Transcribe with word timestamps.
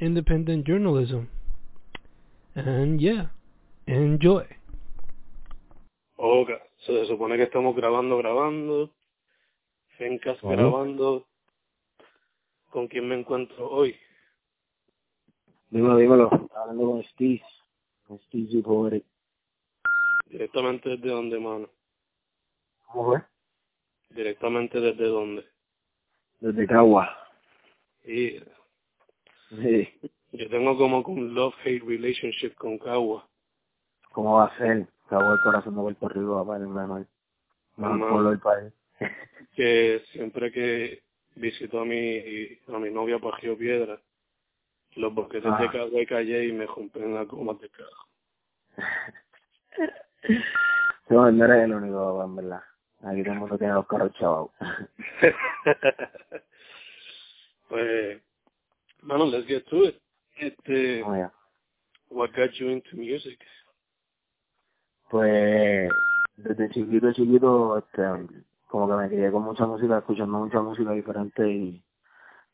independent 0.00 0.66
journalism. 0.66 1.28
And 2.54 3.00
yeah, 3.00 3.30
enjoy. 3.86 4.46
Ok, 6.16 6.50
so, 6.78 6.92
se 6.94 7.06
supone 7.06 7.36
que 7.36 7.44
estamos 7.44 7.76
grabando, 7.76 8.16
grabando. 8.18 8.90
Fencas 9.98 10.40
Bueno. 10.40 10.70
grabando. 10.70 11.26
¿Con 12.70 12.88
quién 12.88 13.08
me 13.08 13.18
encuentro 13.18 13.70
hoy? 13.70 13.96
Dímelo, 15.70 15.96
dímelo. 15.96 16.48
Hablando 16.54 16.90
con 16.92 17.02
Steve. 17.04 17.42
Con 18.06 18.18
Steve 18.20 18.48
y 18.50 18.62
Pobre. 18.62 19.02
Directamente 20.30 20.90
desde 20.90 21.08
dónde, 21.08 21.38
mano. 21.38 21.68
¿Cómo 22.86 23.06
fue? 23.06 23.22
Directamente 24.10 24.80
desde 24.80 25.04
dónde. 25.06 25.44
Desde 26.40 26.66
Cagua. 26.66 27.16
Y 28.04 28.38
Sí. 29.50 29.88
yo 30.32 30.48
tengo 30.50 30.76
como 30.76 31.00
un 31.00 31.34
love-hate 31.34 31.82
relationship 31.84 32.54
con 32.56 32.78
Cagua. 32.78 33.26
¿Cómo 34.12 34.36
va 34.36 34.46
a 34.46 34.58
ser? 34.58 34.86
Cagua 35.08 35.34
el 35.34 35.40
corazón 35.40 35.74
de 35.76 35.82
Puerto 35.82 36.08
Rico, 36.08 36.44
papá, 36.44 36.56
el. 36.56 36.66
Más 36.68 37.06
Mamá. 37.76 38.08
pueblo 38.08 38.30
del 38.30 38.40
país. 38.40 38.72
Que 39.54 40.02
siempre 40.12 40.50
que 40.52 41.02
visito 41.36 41.80
a 41.80 41.84
mi, 41.86 42.18
a 42.68 42.78
mi 42.78 42.90
novia 42.90 43.18
por 43.18 43.40
Río 43.40 43.56
Piedra, 43.56 43.98
los 44.96 45.14
boquetes 45.14 45.44
de 45.44 45.50
Ah. 45.66 45.70
Cagua 45.72 46.02
y 46.02 46.06
Calle 46.06 46.44
y 46.46 46.52
me 46.52 46.66
rompen 46.66 47.14
las 47.14 47.26
gomas 47.28 47.58
de 47.60 47.70
carro. 47.70 48.06
No, 51.08 51.30
no 51.30 51.44
eres 51.44 51.64
el 51.64 51.72
único, 51.72 52.16
papá, 52.16 52.24
en 52.24 52.36
verdad. 52.36 52.62
Aquí 53.04 53.22
todo 53.22 53.32
el 53.34 53.38
mundo 53.38 53.58
tiene 53.58 53.74
los 53.74 53.86
carros 53.86 54.12
chavos. 54.14 54.50
pues, 57.68 58.20
let's 59.24 59.46
get 59.46 59.66
to 59.70 59.84
it. 59.84 60.00
Este, 60.38 61.02
allá. 61.02 61.32
what 62.10 62.30
got 62.34 62.52
you 62.60 62.68
into 62.68 62.96
music? 62.96 63.38
Pues, 65.10 65.88
desde 66.36 66.68
chiquito, 66.70 67.12
chiquito, 67.12 67.78
este, 67.78 68.02
como 68.66 68.88
que 68.88 68.94
me 68.94 69.08
crié 69.08 69.30
con 69.30 69.44
mucha 69.44 69.66
música, 69.66 69.98
escuchando 69.98 70.38
mucha 70.38 70.60
música 70.60 70.90
diferente 70.92 71.48
y 71.48 71.82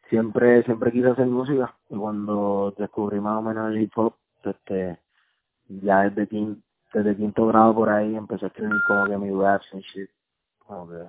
siempre, 0.08 0.62
siempre 0.64 0.92
quise 0.92 1.08
hacer 1.08 1.26
música. 1.26 1.74
Y 1.88 1.96
cuando 1.96 2.74
descubrí 2.78 3.20
más 3.20 3.38
o 3.38 3.42
menos 3.42 3.72
el 3.72 3.82
hip 3.82 3.92
hop, 3.96 4.14
este, 4.44 4.98
ya 5.68 6.02
desde 6.10 6.28
quinto, 6.28 6.62
desde 6.92 7.16
quinto 7.16 7.46
grado 7.46 7.74
por 7.74 7.88
ahí 7.88 8.14
empecé 8.14 8.44
a 8.44 8.48
escribir 8.48 8.80
como 8.86 9.06
que 9.06 9.18
mi 9.18 9.30
raps 9.30 9.66
and 9.72 9.82
shit. 9.82 10.10
Como 10.58 10.88
que, 10.88 11.06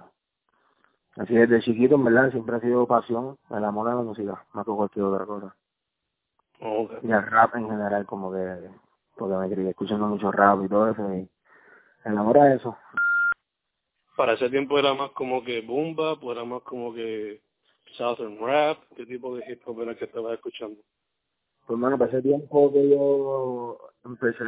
así 1.17 1.33
desde 1.33 1.61
chiquito, 1.61 1.95
en 1.95 2.03
verdad, 2.05 2.31
siempre 2.31 2.55
ha 2.55 2.59
sido 2.59 2.87
pasión, 2.87 3.37
el 3.49 3.63
amor 3.63 3.89
a 3.89 3.95
la 3.95 4.01
música, 4.01 4.43
más 4.53 4.65
que 4.65 4.71
cualquier 4.71 5.05
otra 5.05 5.25
cosa. 5.25 5.55
Okay. 6.59 6.97
Y 7.03 7.11
el 7.11 7.25
rap 7.25 7.55
en 7.55 7.69
general, 7.69 8.05
como 8.05 8.31
que, 8.31 8.69
porque 9.17 9.35
me 9.35 9.49
crié 9.49 9.69
escuchando 9.69 10.07
mucho 10.07 10.31
rap 10.31 10.63
y 10.63 10.69
todo 10.69 10.89
eso, 10.89 11.13
y 11.13 11.27
el 12.05 12.17
amor 12.17 12.37
a 12.37 12.53
eso. 12.53 12.77
Para 14.15 14.33
ese 14.33 14.49
tiempo 14.49 14.77
era 14.77 14.93
más 14.93 15.11
como 15.11 15.43
que 15.43 15.61
boom 15.61 15.95
bap, 15.95 16.23
o 16.23 16.31
era 16.31 16.43
más 16.43 16.61
como 16.63 16.93
que 16.93 17.41
southern 17.97 18.37
rap, 18.39 18.79
¿qué 18.95 19.05
tipo 19.05 19.35
de 19.35 19.43
hip 19.47 19.61
hop 19.65 19.81
era 19.81 19.95
que 19.95 20.05
estabas 20.05 20.33
escuchando? 20.33 20.79
Pues 21.65 21.79
bueno, 21.79 21.97
para 21.97 22.11
ese 22.11 22.21
tiempo 22.21 22.71
que 22.73 22.89
yo 22.89 23.77
empecé 24.03 24.43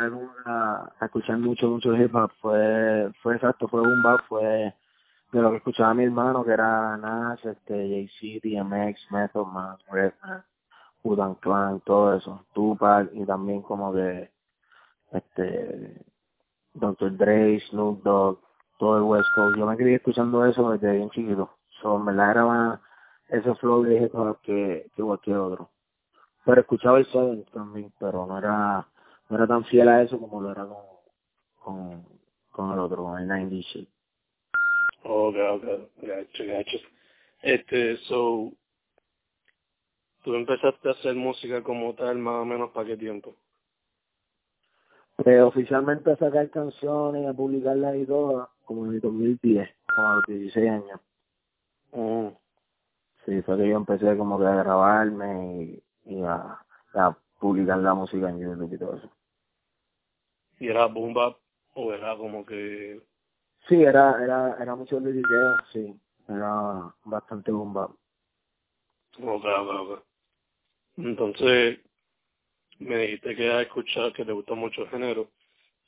a, 0.45 0.91
a 0.99 1.05
escuchar 1.05 1.37
mucho, 1.37 1.67
mucho 1.67 1.95
hip 1.95 2.13
hop, 2.13 2.31
fue, 2.41 3.11
fue 3.21 3.35
exacto, 3.35 3.67
fue 3.67 3.81
boom 3.81 4.03
bap, 4.03 4.21
fue 4.27 4.73
de 5.35 5.41
lo 5.41 5.51
que 5.51 5.57
escuchaba 5.57 5.93
mi 5.93 6.05
hermano, 6.05 6.45
que 6.45 6.51
era 6.51 6.95
Nas, 6.95 7.43
este, 7.43 7.73
Jay-Z, 7.73 8.47
DMX, 8.47 9.11
Method 9.11 9.45
Man, 9.47 9.77
Redman, 9.91 10.45
Wu-Tang 11.03 11.35
Clan, 11.41 11.81
todo 11.81 12.15
eso, 12.15 12.45
Tupac, 12.53 13.09
y 13.13 13.25
también 13.25 13.61
como 13.61 13.93
que, 13.93 14.31
este, 15.11 16.05
Dr. 16.73 17.17
Dre, 17.17 17.59
Snoop 17.69 18.01
Dogg, 18.03 18.39
todo 18.79 18.97
el 18.97 19.03
West 19.03 19.27
Coast. 19.35 19.57
Yo 19.57 19.65
me 19.65 19.75
crié 19.75 19.95
escuchando 19.95 20.45
eso 20.45 20.71
desde 20.71 20.93
bien 20.93 21.09
chiquito. 21.09 21.49
So, 21.81 22.01
verdad 22.01 22.31
era 22.31 22.45
más 22.45 22.79
ese 23.27 23.53
flow 23.55 23.85
hop 24.13 24.39
que, 24.41 24.89
que 24.95 25.03
cualquier 25.03 25.37
otro. 25.37 25.69
Pero 26.45 26.61
escuchaba 26.61 26.99
el 26.99 27.05
Southern 27.07 27.43
también, 27.51 27.91
pero 27.99 28.25
no 28.25 28.37
era, 28.37 28.87
no 29.29 29.35
era 29.35 29.47
tan 29.47 29.65
fiel 29.65 29.89
a 29.89 30.01
eso 30.01 30.17
como 30.17 30.41
lo 30.41 30.51
era 30.51 30.65
con, 30.65 30.77
con, 31.59 32.05
con 32.51 32.71
el 32.71 32.79
otro, 32.79 33.03
con 33.03 33.19
el 33.19 33.27
90 33.27 33.55
shit. 33.55 33.94
Ok, 35.07 35.35
ok, 35.35 35.63
gacho, 36.01 36.43
gacho. 36.47 36.77
Este, 37.43 37.97
so, 38.07 38.51
tú 40.23 40.33
empezaste 40.33 40.89
a 40.89 40.93
hacer 40.93 41.13
música 41.13 41.61
como 41.61 41.93
tal 41.93 42.17
más 42.17 42.41
o 42.41 42.45
menos 42.45 42.71
para 42.71 42.87
qué 42.87 42.97
tiempo? 42.97 43.35
Pues 45.15 45.41
oficialmente 45.43 46.11
a 46.11 46.15
sacar 46.15 46.49
canciones, 46.49 47.27
a 47.27 47.33
publicarlas 47.33 47.95
y 47.97 48.05
todo, 48.07 48.49
como 48.65 48.87
en 48.87 48.93
el 48.93 48.99
2010, 49.01 49.69
como 49.85 50.07
a 50.07 50.15
los 50.15 50.25
16 50.25 50.69
años. 50.71 50.99
Mm. 51.91 52.29
Sí, 53.25 53.41
fue 53.43 53.57
que 53.57 53.69
yo 53.69 53.77
empecé 53.77 54.17
como 54.17 54.39
que 54.39 54.45
a 54.45 54.55
grabarme 54.55 55.81
y, 56.05 56.15
y 56.15 56.23
a, 56.23 56.59
a 56.95 57.17
publicar 57.39 57.77
la 57.77 57.93
música 57.93 58.27
en 58.31 58.39
YouTube 58.39 58.73
y 58.73 58.77
todo 58.79 58.95
eso. 58.95 59.09
¿Y 60.59 60.67
era 60.69 60.87
boom 60.87 61.13
bap 61.13 61.37
o 61.75 61.93
era 61.93 62.17
como 62.17 62.43
que 62.43 63.01
Sí, 63.67 63.81
era, 63.81 64.23
era, 64.23 64.57
era 64.61 64.75
mucho 64.75 64.99
liriqueo, 64.99 65.57
sí. 65.71 65.95
Era 66.27 66.93
bastante 67.03 67.51
bomba. 67.51 67.85
Ok, 69.19 69.45
ok, 69.45 69.69
ok. 69.79 70.03
Entonces, 70.97 71.79
me 72.79 72.97
dijiste 72.97 73.35
que 73.35 73.51
has 73.51 73.63
escuchado, 73.63 74.13
que 74.13 74.25
te 74.25 74.31
gusta 74.31 74.53
mucho 74.53 74.83
el 74.83 74.89
género. 74.89 75.29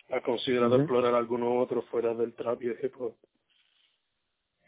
¿Has 0.09 0.21
considerado 0.23 0.77
explorar 0.77 1.13
alguno 1.13 1.59
otro 1.59 1.81
fuera 1.83 2.13
del 2.13 2.33
trap 2.33 2.61
y 2.63 2.67
el 2.67 2.79
hip 2.81 2.93
hop? 2.99 3.15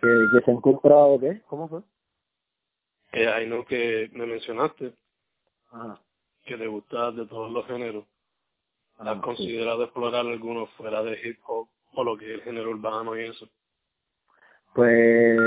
¿Que, 0.02 0.08
que 0.34 0.42
se 0.46 0.52
han 0.52 0.62
comprado 0.62 1.20
qué? 1.20 1.42
¿Cómo 1.48 1.68
fue? 1.68 1.82
Que 3.12 3.28
hay 3.28 3.48
no 3.48 3.66
que 3.66 4.10
me 4.14 4.26
mencionaste, 4.26 4.94
Ajá. 5.72 6.00
que 6.46 6.58
te 6.58 6.68
gusta 6.68 7.12
de 7.12 7.26
todos 7.26 7.52
los 7.52 7.66
géneros. 7.66 8.06
¿Has 8.98 9.08
Ah, 9.08 9.14
sí. 9.16 9.22
considerado 9.22 9.84
explorar 9.84 10.26
alguno 10.26 10.68
fuera 10.78 11.02
de 11.04 11.20
hip 11.24 11.40
hop 11.48 11.70
o 11.94 12.04
lo 12.04 12.18
que 12.18 12.26
es 12.26 12.32
el 12.36 12.42
género 12.42 12.72
urbano 12.72 13.18
y 13.18 13.26
eso? 13.26 13.50
Pues, 14.74 15.38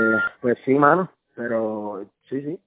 pues 0.41 0.57
sí, 0.65 0.73
mano. 0.73 1.09
Pero 1.35 2.05
sí, 2.29 2.41
sí. 2.41 2.59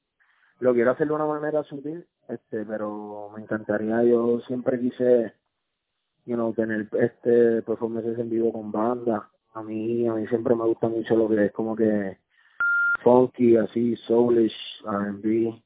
Lo 0.61 0.75
quiero 0.75 0.93
hacer 0.93 1.07
de 1.07 1.15
una 1.15 1.27
manera 1.27 1.63
sutil, 1.65 2.07
este, 2.29 2.65
pero 2.65 3.31
me 3.35 3.43
encantaría, 3.43 4.03
yo 4.05 4.41
siempre 4.41 4.81
quise, 4.81 5.35
you 6.25 6.35
know, 6.35 6.53
tener 6.55 6.89
este 6.93 7.63
performances 7.63 8.19
en 8.19 8.31
vivo 8.31 8.53
con 8.53 8.73
banda. 8.73 9.31
A 9.53 9.63
mí, 9.63 10.07
a 10.09 10.15
mí 10.15 10.27
siempre 10.29 10.55
me 10.55 10.65
gusta 10.65 10.89
mucho 10.89 11.15
lo 11.15 11.29
que 11.29 11.47
es 11.47 11.53
como 11.53 11.77
que 11.77 12.19
funky, 13.03 13.57
así, 13.57 13.97
soulish, 13.97 14.57
R&B 14.85 15.63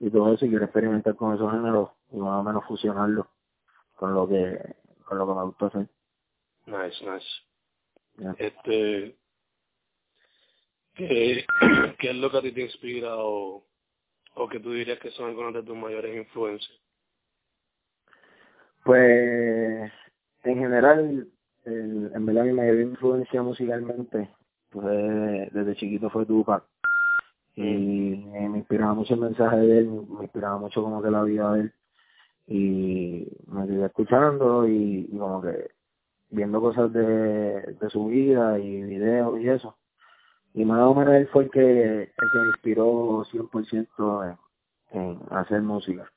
y 0.00 0.10
todo 0.10 0.34
eso, 0.34 0.44
y 0.44 0.50
quiero 0.50 0.64
experimentar 0.64 1.14
con 1.14 1.34
esos 1.34 1.50
géneros 1.52 1.90
y 2.10 2.16
más 2.18 2.40
o 2.40 2.42
menos 2.42 2.64
fusionarlo 2.66 3.28
con 3.96 4.14
lo 4.14 4.26
que, 4.26 4.76
con 5.04 5.18
lo 5.18 5.26
que 5.26 5.34
me 5.34 5.44
gusta 5.44 5.66
hacer. 5.66 5.88
Nice, 6.70 7.04
nice. 7.04 7.26
Este, 8.38 9.16
¿qué, 10.94 11.44
¿qué 11.98 12.10
es 12.10 12.16
lo 12.16 12.30
que 12.30 12.38
a 12.38 12.42
ti 12.42 12.52
te 12.52 12.62
inspira 12.62 13.16
o, 13.16 13.64
o 14.34 14.48
que 14.48 14.60
tú 14.60 14.72
dirías 14.72 15.00
que 15.00 15.10
son 15.10 15.30
algunas 15.30 15.54
de 15.54 15.62
tus 15.64 15.76
mayores 15.76 16.16
influencias? 16.16 16.78
Pues, 18.84 19.90
en 20.44 20.58
general, 20.58 21.28
el, 21.64 22.12
en 22.14 22.26
verdad 22.26 22.44
mi 22.44 22.52
mayor 22.52 22.80
influencia 22.80 23.42
musicalmente, 23.42 24.30
pues 24.70 25.52
desde 25.52 25.76
chiquito 25.76 26.08
fue 26.08 26.24
Tupac. 26.24 26.64
Y 27.56 28.12
eh, 28.32 28.48
me 28.48 28.58
inspiraba 28.58 28.94
mucho 28.94 29.14
el 29.14 29.20
mensaje 29.20 29.56
de 29.56 29.78
él, 29.78 29.86
me 29.86 30.22
inspiraba 30.22 30.58
mucho 30.58 30.82
como 30.82 31.02
que 31.02 31.10
la 31.10 31.24
vida 31.24 31.52
de 31.52 31.60
él. 31.62 31.72
Y 32.46 33.26
me 33.48 33.66
quedé 33.66 33.86
escuchando 33.86 34.66
y, 34.66 35.08
y 35.10 35.18
como 35.18 35.42
que 35.42 35.70
viendo 36.30 36.60
cosas 36.60 36.92
de, 36.92 37.62
de 37.62 37.90
su 37.90 38.06
vida 38.06 38.58
y 38.58 38.82
videos 38.82 39.40
y 39.40 39.48
eso. 39.48 39.76
Y 40.54 40.64
más 40.64 40.80
o 40.80 40.94
menos 40.94 41.14
él 41.14 41.28
fue 41.28 41.44
el 41.44 41.50
que, 41.50 42.02
el 42.02 42.30
que 42.32 42.38
me 42.38 42.48
inspiró 42.48 43.24
100% 43.24 44.38
en, 44.92 45.00
en 45.00 45.20
hacer 45.30 45.62
música. 45.62 46.10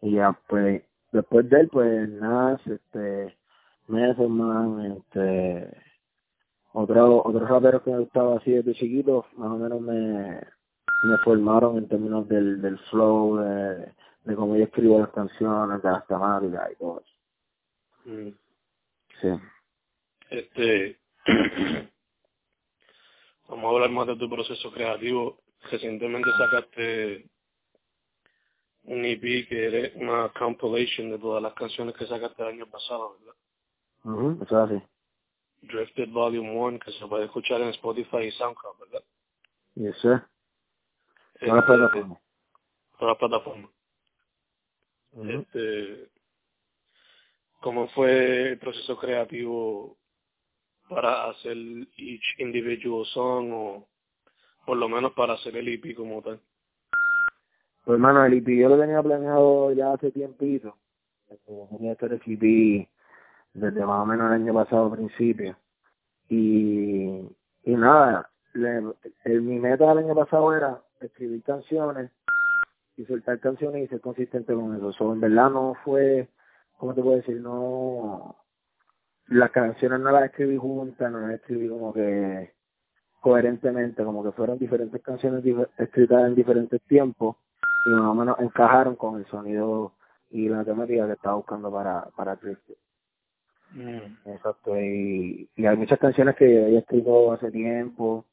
Y 0.00 0.12
ya 0.12 0.38
pues 0.48 0.82
después 1.12 1.48
de 1.48 1.60
él, 1.60 1.68
pues 1.68 2.08
Nas, 2.08 2.60
este, 2.66 3.36
Messerman, 3.88 4.96
este, 4.98 5.76
otro, 6.72 7.22
otros 7.24 7.48
raperos 7.48 7.82
que 7.82 7.90
me 7.90 8.00
gustaba 8.00 8.36
así 8.36 8.52
desde 8.52 8.74
chiquito, 8.74 9.24
más 9.36 9.50
o 9.50 9.56
menos 9.56 9.80
me, 9.80 10.40
me 11.04 11.18
formaron 11.24 11.78
en 11.78 11.88
términos 11.88 12.26
del, 12.28 12.60
del 12.60 12.78
flow, 12.90 13.36
de, 13.36 13.92
de 14.24 14.36
cómo 14.36 14.56
yo 14.56 14.64
escribo 14.64 14.98
las 14.98 15.10
canciones, 15.10 15.82
de 15.82 15.90
las 15.90 16.06
temáticas 16.06 16.72
y 16.72 16.76
todo 16.76 17.00
eso. 17.00 18.10
Mm. 18.10 18.34
Sí. 19.20 19.28
Este, 20.30 20.98
vamos 23.48 23.64
a 23.64 23.68
hablar 23.68 23.90
más 23.90 24.06
de 24.06 24.16
tu 24.16 24.28
proceso 24.28 24.72
creativo. 24.72 25.40
Recientemente 25.70 26.30
sacaste 26.38 27.30
un 28.82 29.04
EP 29.04 29.48
que 29.48 29.86
es 29.86 29.94
una 29.96 30.30
compilation 30.30 31.10
de 31.10 31.18
todas 31.18 31.42
las 31.42 31.54
canciones 31.54 31.94
que 31.94 32.06
sacaste 32.06 32.42
el 32.42 32.48
año 32.48 32.66
pasado, 32.66 33.16
¿verdad? 33.18 33.34
mhm 34.04 34.42
Eso 34.42 34.64
es 34.64 34.70
así. 34.70 34.82
Drifted 35.62 36.10
Volume 36.10 36.50
1, 36.50 36.78
que 36.78 36.92
se 36.92 37.06
puede 37.06 37.24
escuchar 37.24 37.60
en 37.62 37.68
Spotify 37.68 38.24
y 38.24 38.30
SoundCloud, 38.32 38.78
¿verdad? 38.80 39.04
Y 39.76 39.86
eso 39.86 40.12
es. 40.12 40.20
Este, 41.34 41.46
Todas 41.46 41.56
las 41.56 41.64
plataformas. 41.64 42.18
Todas 42.98 43.12
las 43.12 43.18
plataformas. 43.18 43.70
Ujú. 45.12 45.30
Este, 45.30 46.10
¿Cómo 47.60 47.88
fue 47.88 48.50
el 48.50 48.58
proceso 48.58 48.98
creativo 48.98 49.96
para 50.88 51.30
hacer 51.30 51.56
each 51.96 52.38
individual 52.38 53.04
song 53.06 53.50
o 53.52 53.86
por 54.66 54.76
lo 54.76 54.88
menos 54.88 55.12
para 55.12 55.34
hacer 55.34 55.56
el 55.56 55.68
EP 55.68 55.94
como 55.96 56.22
tal? 56.22 56.40
Pues 57.84 57.94
hermano, 57.96 58.24
el 58.24 58.34
EP 58.34 58.46
yo 58.56 58.68
lo 58.68 58.78
tenía 58.78 59.02
planeado 59.02 59.72
ya 59.72 59.92
hace 59.92 60.10
tiempito. 60.10 60.76
Este, 61.28 61.52
Tenía 61.70 61.96
el 62.00 62.12
EP 62.26 62.88
desde 63.54 63.86
más 63.86 64.02
o 64.02 64.06
menos 64.06 64.26
el 64.28 64.42
año 64.42 64.54
pasado, 64.54 64.90
principio. 64.92 65.56
Y, 66.28 67.20
y 67.64 67.76
nada, 67.76 68.30
le- 68.54 68.94
el, 69.24 69.42
mi 69.42 69.58
meta 69.58 69.88
del 69.88 69.98
año 70.04 70.14
pasado 70.14 70.54
era 70.54 70.82
escribir 71.00 71.42
canciones 71.42 72.10
y 72.96 73.04
soltar 73.04 73.40
canciones 73.40 73.84
y 73.84 73.88
ser 73.88 74.00
consistente 74.00 74.54
con 74.54 74.74
eso. 74.76 74.92
So, 74.92 75.12
en 75.12 75.20
verdad 75.20 75.50
no 75.50 75.74
fue, 75.84 76.28
¿cómo 76.78 76.94
te 76.94 77.02
puedo 77.02 77.16
decir? 77.16 77.40
No, 77.40 78.36
las 79.28 79.50
canciones 79.50 80.00
no 80.00 80.10
las 80.10 80.24
escribí 80.24 80.56
juntas, 80.56 81.10
no 81.10 81.20
las 81.20 81.32
escribí 81.32 81.68
como 81.68 81.92
que 81.92 82.52
coherentemente, 83.20 84.04
como 84.04 84.22
que 84.22 84.32
fueron 84.32 84.58
diferentes 84.58 85.00
canciones 85.02 85.42
escritas 85.78 86.26
en 86.26 86.34
diferentes 86.34 86.82
tiempos 86.82 87.36
y 87.86 87.90
más 87.90 88.02
o 88.02 88.14
menos 88.14 88.36
encajaron 88.38 88.96
con 88.96 89.18
el 89.18 89.26
sonido 89.26 89.94
y 90.30 90.48
la 90.48 90.64
temática 90.64 91.06
que 91.06 91.12
estaba 91.12 91.36
buscando 91.36 91.72
para, 91.72 92.04
para 92.16 92.36
Drifted. 92.36 92.74
Mm. 93.72 94.28
Exacto, 94.30 94.78
y, 94.78 95.48
y 95.56 95.66
hay 95.66 95.76
muchas 95.76 95.98
canciones 95.98 96.36
que 96.36 96.64
había 96.64 96.80
escrito 96.80 97.32
hace 97.32 97.50
tiempo, 97.50 98.26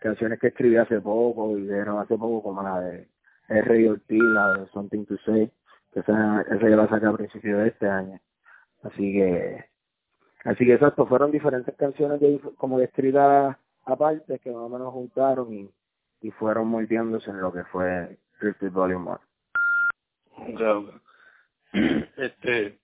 canciones 0.00 0.38
que 0.38 0.48
escribí 0.48 0.76
hace 0.76 1.00
poco 1.00 1.56
y 1.58 1.62
vieron 1.62 1.98
hace 1.98 2.16
poco 2.16 2.42
como 2.42 2.62
la 2.62 2.80
de 2.80 3.08
R. 3.48 3.90
Ortiz, 3.90 4.22
la 4.22 4.52
de 4.52 4.66
Something 4.68 5.04
to 5.06 5.16
Say, 5.24 5.50
que 5.92 6.00
esa, 6.00 6.42
esa 6.42 6.68
yo 6.68 6.76
la 6.76 6.88
saqué 6.88 7.06
a 7.06 7.12
principios 7.12 7.62
de 7.62 7.68
este 7.68 7.88
año. 7.88 8.20
Así 8.82 9.12
que, 9.12 9.64
así 10.46 10.64
que 10.66 10.74
exacto, 10.74 11.06
fueron 11.06 11.30
diferentes 11.30 11.74
canciones 11.76 12.20
de, 12.20 12.40
como 12.56 12.80
escritas 12.80 13.56
aparte 13.84 14.38
que 14.40 14.50
más 14.50 14.62
o 14.62 14.68
menos 14.68 14.92
juntaron 14.92 15.52
y, 15.52 15.70
y 16.22 16.30
fueron 16.32 16.68
moldeándose 16.68 17.30
en 17.30 17.40
lo 17.40 17.52
que 17.52 17.64
fue 17.64 18.18
Drifted 18.40 18.72
Volume 18.72 19.10
1. 19.10 19.20
Ok, 20.54 20.60
ok. 20.60 21.02
Este, 22.16 22.78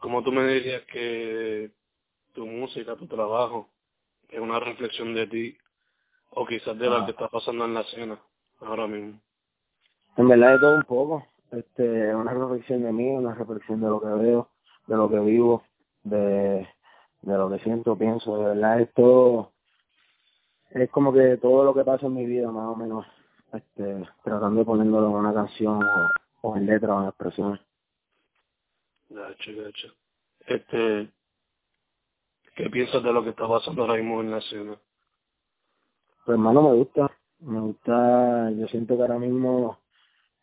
¿cómo 0.00 0.22
tú 0.22 0.32
me 0.32 0.46
dirías 0.46 0.82
que 0.92 1.70
tu 2.34 2.46
música, 2.46 2.96
tu 2.96 3.06
trabajo, 3.06 3.68
es 4.28 4.40
una 4.40 4.58
reflexión 4.60 5.14
de 5.14 5.26
ti 5.26 5.56
o 6.30 6.46
quizás 6.46 6.78
de 6.78 6.86
lo 6.86 6.96
Ah. 6.96 7.04
que 7.04 7.12
está 7.12 7.28
pasando 7.28 7.64
en 7.64 7.74
la 7.74 7.80
escena 7.82 8.18
ahora 8.60 8.86
mismo? 8.86 9.20
En 10.16 10.28
verdad 10.28 10.52
de 10.54 10.58
todo 10.60 10.76
un 10.76 10.82
poco, 10.82 11.26
este, 11.52 12.14
una 12.14 12.32
reflexión 12.32 12.82
de 12.82 12.92
mí, 12.92 13.08
una 13.10 13.34
reflexión 13.34 13.80
de 13.80 13.88
lo 13.88 14.00
que 14.00 14.08
veo, 14.08 14.48
de 14.86 14.96
lo 14.96 15.08
que 15.08 15.18
vivo, 15.20 15.62
de, 16.02 16.68
de 17.22 17.36
lo 17.38 17.50
que 17.50 17.58
siento, 17.60 17.96
pienso, 17.96 18.36
de 18.38 18.44
verdad 18.44 18.80
esto 18.80 19.52
es 20.70 20.90
como 20.90 21.12
que 21.12 21.36
todo 21.36 21.64
lo 21.64 21.74
que 21.74 21.84
pasa 21.84 22.06
en 22.06 22.14
mi 22.14 22.26
vida 22.26 22.50
más 22.50 22.68
o 22.68 22.76
menos, 22.76 23.06
este, 23.52 24.08
tratando 24.24 24.60
de 24.60 24.66
ponerlo 24.66 25.06
en 25.06 25.14
una 25.14 25.34
canción 25.34 25.82
o, 25.82 26.10
o 26.42 26.56
en 26.56 26.66
letra 26.66 26.94
o 26.94 27.02
en 27.02 27.08
expresiones. 27.08 27.60
Gacho, 29.10 29.50
gacho. 29.56 29.94
Este, 30.46 31.10
¿qué 32.56 32.70
piensas 32.70 33.02
de 33.02 33.12
lo 33.12 33.22
que 33.22 33.30
está 33.30 33.46
pasando 33.46 33.82
ahora 33.82 33.94
mismo 33.94 34.20
en 34.20 34.30
la 34.30 34.38
escena? 34.38 34.76
Pues 36.24 36.34
hermano 36.36 36.62
me 36.62 36.76
gusta, 36.76 37.10
me 37.40 37.60
gusta, 37.60 38.50
yo 38.52 38.66
siento 38.68 38.96
que 38.96 39.02
ahora 39.02 39.18
mismo 39.18 39.78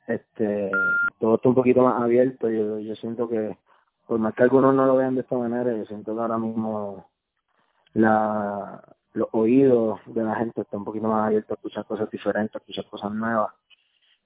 este 0.07 0.71
todo 1.19 1.35
está 1.35 1.49
un 1.49 1.55
poquito 1.55 1.81
más 1.81 2.01
abierto, 2.01 2.49
yo, 2.49 2.79
yo 2.79 2.95
siento 2.97 3.27
que 3.29 3.57
por 4.09 4.19
más 4.19 4.33
que 4.33 4.41
algunos 4.41 4.73
no 4.73 4.87
lo 4.87 4.95
vean 4.95 5.13
de 5.13 5.21
esta 5.21 5.37
manera, 5.37 5.71
yo 5.71 5.85
siento 5.85 6.15
que 6.15 6.19
ahora 6.19 6.39
mismo 6.39 7.05
los 7.93 9.27
oídos 9.33 9.99
de 10.07 10.23
la 10.23 10.33
gente 10.33 10.61
están 10.61 10.79
un 10.79 10.85
poquito 10.85 11.07
más 11.07 11.27
abiertos 11.27 11.51
a 11.51 11.53
escuchar 11.53 11.85
cosas 11.85 12.09
diferentes, 12.09 12.55
a 12.55 12.57
escuchar 12.57 12.85
cosas 12.89 13.11
nuevas. 13.11 13.53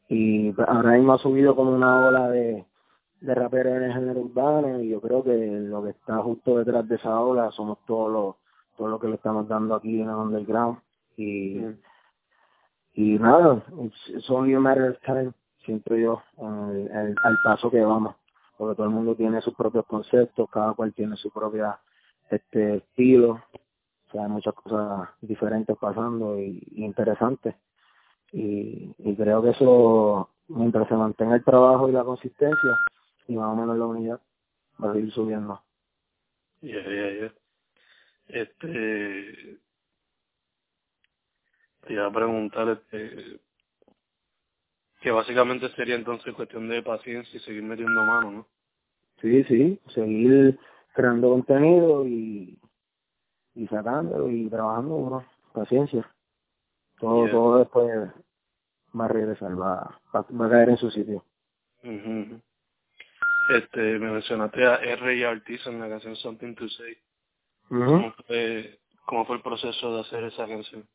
Y 0.07 0.53
pues, 0.53 0.69
ahora 0.69 0.91
mismo 0.91 1.11
ha 1.11 1.17
subido 1.17 1.53
como 1.53 1.71
una 1.71 1.99
ola 1.99 2.29
de, 2.29 2.65
de 3.19 3.35
raperos 3.35 3.75
en 3.75 3.83
el 3.83 3.93
género 3.93 4.21
urbano 4.21 4.79
y 4.79 4.87
yo 4.87 5.01
creo 5.01 5.21
que 5.21 5.35
lo 5.35 5.83
que 5.83 5.89
está 5.89 6.19
justo 6.19 6.59
detrás 6.59 6.87
de 6.87 6.95
esa 6.95 7.19
ola 7.19 7.51
somos 7.51 7.79
todos 7.85 8.09
los 8.09 8.35
todo 8.77 8.87
lo 8.87 8.99
que 8.99 9.09
le 9.09 9.15
estamos 9.15 9.49
dando 9.49 9.75
aquí 9.75 9.99
en 9.99 10.09
el 10.09 10.15
underground 10.15 10.79
y 11.17 11.57
y 12.93 13.19
nada, 13.19 13.61
it's, 13.81 13.95
it's 14.07 14.29
only 14.29 14.53
a 14.53 14.59
matter 14.61 14.91
of 14.91 15.01
time, 15.01 15.33
siento 15.65 15.97
yo, 15.97 16.21
al 16.39 17.37
paso 17.43 17.69
que 17.69 17.81
vamos, 17.81 18.15
porque 18.57 18.75
todo 18.75 18.87
el 18.87 18.93
mundo 18.93 19.15
tiene 19.15 19.41
sus 19.41 19.55
propios 19.55 19.85
conceptos, 19.85 20.49
cada 20.49 20.73
cual 20.73 20.93
tiene 20.93 21.15
su 21.17 21.31
propia 21.31 21.79
este 22.29 22.77
estilo, 22.77 23.41
o 24.07 24.11
sea, 24.11 24.23
hay 24.23 24.29
muchas 24.29 24.53
cosas 24.53 25.09
diferentes 25.21 25.77
pasando 25.77 26.39
y, 26.39 26.63
y 26.71 26.85
interesantes, 26.85 27.55
y, 28.31 28.93
y 28.97 29.15
creo 29.15 29.41
que 29.41 29.51
eso, 29.51 30.29
mientras 30.47 30.87
se 30.87 30.95
mantenga 30.95 31.35
el 31.35 31.43
trabajo 31.43 31.89
y 31.89 31.91
la 31.91 32.03
consistencia, 32.03 32.77
y 33.27 33.35
más 33.35 33.47
o 33.47 33.55
menos 33.55 33.77
la 33.77 33.85
unidad, 33.85 34.21
va 34.83 34.91
a 34.91 34.97
ir 34.97 35.11
subiendo. 35.11 35.61
Ya, 36.61 36.81
ya, 36.81 37.11
ya. 37.11 37.33
Este, 38.27 39.59
te 41.81 41.93
iba 41.93 42.07
a 42.07 42.11
preguntar, 42.11 42.69
este, 42.69 43.39
que 45.03 45.11
básicamente 45.11 45.69
sería 45.75 45.95
entonces 45.95 46.33
cuestión 46.33 46.69
de 46.69 46.81
paciencia 46.81 47.37
y 47.37 47.41
seguir 47.41 47.61
metiendo 47.61 48.01
mano, 48.03 48.31
¿no? 48.31 48.47
Sí, 49.21 49.43
sí, 49.43 49.79
seguir 49.93 50.57
creando 50.93 51.29
contenido 51.29 52.07
y, 52.07 52.57
y 53.55 53.67
sacándolo 53.67 54.29
y 54.29 54.49
trabajando, 54.49 54.97
bro. 54.97 55.25
paciencia. 55.53 56.09
Todo, 56.99 57.25
Yeah. 57.25 57.31
todo 57.31 57.59
después 57.59 58.11
va 58.97 59.05
a 59.05 59.07
regresar, 59.09 59.51
va, 59.59 59.99
va, 60.15 60.21
va 60.21 60.45
a 60.45 60.49
caer 60.49 60.69
en 60.69 60.77
su 60.77 60.89
sitio. 60.89 61.25
Ujú, 61.83 61.91
ujú. 62.21 62.41
Este, 63.49 63.99
me 63.99 64.09
mencionaste 64.09 64.65
a 64.65 64.75
R 64.75 65.17
y 65.17 65.23
a 65.23 65.31
Ortiz 65.31 65.67
en 65.67 65.81
la 65.81 65.89
canción 65.89 66.15
Something 66.15 66.55
to 66.55 66.69
Say. 66.69 66.97
¿Cómo 67.67 68.13
fue, 68.25 68.79
cómo 69.05 69.25
fue 69.25 69.35
el 69.35 69.41
proceso 69.41 69.95
de 69.95 70.01
hacer 70.01 70.23
esa 70.23 70.47
canción? 70.47 70.87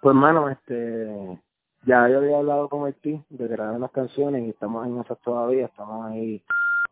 Pues 0.00 0.14
hermano, 0.14 0.48
este, 0.48 1.42
ya 1.86 2.08
yo 2.08 2.18
había 2.18 2.38
hablado 2.38 2.68
con 2.68 2.88
el 2.88 2.94
team 2.96 3.22
de 3.30 3.46
grabar 3.46 3.78
las 3.80 3.92
canciones 3.92 4.44
y 4.44 4.50
estamos 4.50 4.86
en 4.86 4.98
esas 5.00 5.18
todavía, 5.20 5.66
estamos 5.66 6.06
ahí 6.06 6.42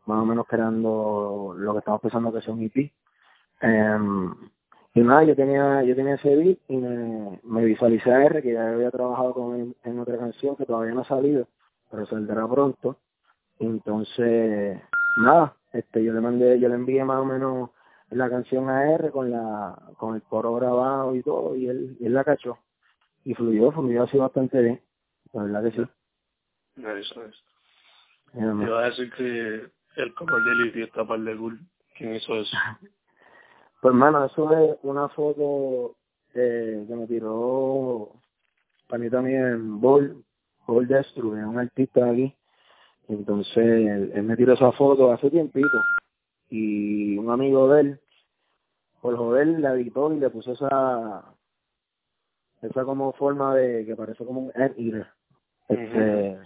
más 0.06 0.22
o 0.22 0.24
menos 0.24 0.46
creando 0.46 1.54
lo 1.56 1.72
que 1.72 1.78
estamos 1.80 2.00
pensando 2.00 2.32
que 2.32 2.38
es 2.38 2.48
un 2.48 2.62
EP. 2.62 2.92
Em, 3.60 4.34
y 4.94 5.00
nada, 5.00 5.24
yo 5.24 5.34
tenía, 5.34 5.82
yo 5.82 5.96
tenía 5.96 6.14
ese 6.14 6.36
beat 6.36 6.58
y 6.68 6.76
me, 6.76 7.40
me 7.42 7.64
visualicé 7.64 8.12
a 8.12 8.24
R, 8.24 8.42
que 8.42 8.52
ya 8.52 8.68
había 8.68 8.90
trabajado 8.90 9.34
con 9.34 9.60
él 9.60 9.76
en 9.82 9.98
otra 9.98 10.16
canción 10.16 10.56
que 10.56 10.66
todavía 10.66 10.94
no 10.94 11.00
ha 11.00 11.04
salido, 11.04 11.48
pero 11.90 12.06
saldrá 12.06 12.46
pronto. 12.46 12.96
Entonces, 13.58 14.80
nada, 15.16 15.56
este, 15.72 16.04
yo 16.04 16.12
le 16.12 16.20
mandé, 16.20 16.60
yo 16.60 16.68
le 16.68 16.76
envié 16.76 17.04
más 17.04 17.18
o 17.20 17.24
menos 17.24 17.70
la 18.10 18.30
canción 18.30 18.70
a 18.70 18.92
R 18.92 19.10
con 19.10 19.30
la, 19.30 19.76
con 19.96 20.14
el 20.14 20.22
coro 20.22 20.54
grabado 20.54 21.14
y 21.16 21.22
todo, 21.22 21.56
y 21.56 21.68
él, 21.68 21.96
y 21.98 22.06
él 22.06 22.14
la 22.14 22.22
cachó. 22.24 22.58
Y 23.24 23.34
fluyó, 23.34 23.72
fluyó 23.72 24.02
así 24.04 24.16
bastante 24.16 24.60
bien. 24.60 24.80
La 25.32 25.42
verdad 25.44 25.64
que 25.64 25.70
sí. 25.72 25.88
Nice. 26.76 27.14
Mira, 28.32 28.54
Te 28.58 28.64
iba 28.64 28.80
a 28.80 28.90
decir 28.90 29.12
que 29.12 29.70
el 29.96 30.14
cover 30.14 30.42
de 30.42 30.54
Liti 30.56 30.82
está 30.82 31.06
par 31.06 31.20
de 31.20 31.36
cool. 31.36 31.58
¿Quién 31.96 32.16
hizo 32.16 32.34
eso? 32.36 32.56
Pues 33.80 33.92
hermano, 33.92 34.24
eso 34.24 34.50
es 34.56 34.78
una 34.82 35.10
foto 35.10 35.96
eh, 36.32 36.86
que 36.88 36.94
me 36.94 37.06
tiró 37.06 38.12
panita 38.88 39.20
mía 39.20 39.50
en 39.50 39.78
Bol, 39.78 40.24
Bol 40.66 40.88
Destru, 40.88 41.36
es 41.36 41.44
un 41.44 41.58
artista 41.58 42.06
de 42.06 42.10
aquí, 42.10 42.36
Entonces, 43.08 43.58
él, 43.58 44.10
él 44.14 44.22
me 44.22 44.36
tiró 44.38 44.54
esa 44.54 44.72
foto 44.72 45.12
hace 45.12 45.30
tiempito 45.30 45.84
y 46.48 47.18
un 47.18 47.30
amigo 47.30 47.68
de 47.74 47.80
él, 47.82 48.00
por 49.02 49.16
joder, 49.18 49.48
la 49.48 49.74
editó 49.74 50.10
y 50.14 50.18
le 50.18 50.30
puso 50.30 50.52
esa 50.52 51.33
esa 52.64 52.84
como 52.84 53.12
forma 53.12 53.54
de 53.54 53.84
que 53.84 53.96
parece 53.96 54.24
como 54.24 54.40
un 54.40 54.52
eater. 54.54 55.06
Este, 55.68 56.38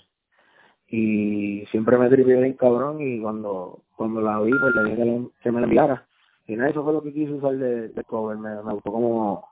y 0.89 1.67
siempre 1.67 1.99
me 1.99 2.09
tripió 2.09 2.41
bien 2.41 2.55
cabrón 2.55 3.01
y 3.01 3.21
cuando 3.21 3.83
cuando 3.97 4.21
la 4.21 4.41
vi 4.41 4.53
pues 4.53 4.75
le 4.75 4.91
dije 4.91 5.31
que, 5.43 5.51
me 5.51 5.61
la 5.61 5.67
enviara 5.67 6.09
y 6.47 6.57
nada 6.57 6.71
eso 6.71 6.85
fue 6.85 6.93
lo 6.93 7.03
que 7.03 7.13
quise 7.13 7.33
usar 7.33 7.57
de, 7.57 7.89
de 7.89 8.05
cover 8.05 8.39
me, 8.39 8.63
me 8.63 8.73
gustó 8.75 8.93
como 8.93 9.49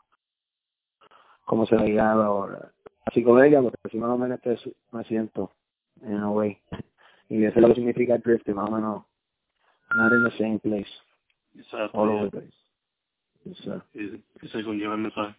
como 1.45 1.67
se 1.67 1.77
veía 1.77 2.13
ahora 2.13 2.73
así 3.05 3.23
con 3.23 3.45
ella 3.45 3.61
porque 3.61 3.77
si 3.91 3.99
más 3.99 4.11
o 4.11 4.17
menos 4.17 4.39
este 4.43 4.73
me 4.93 5.05
siento 5.05 5.51
en 6.01 6.15
a 6.15 6.31
way 6.31 6.59
y 7.29 7.45
eso 7.45 7.57
es 7.57 7.63
lo 7.63 7.69
que 7.69 7.75
significa 7.75 8.15
el 8.15 8.23
drift 8.23 8.49
más 8.51 8.71
o 8.71 8.73
menos 8.73 9.05
not 9.95 10.13
in 10.13 10.25
the 10.25 10.37
same 10.39 10.59
place 10.61 10.91
Exacto. 11.57 11.99
all 11.99 12.09
over 12.09 12.31
the 12.31 12.39
place 12.39 12.67
Exacto. 13.45 13.87
Y, 13.99 14.25
y 14.43 14.49
se 14.49 14.65
conlleva 14.65 14.95
el 14.95 15.01
mensaje. 15.03 15.37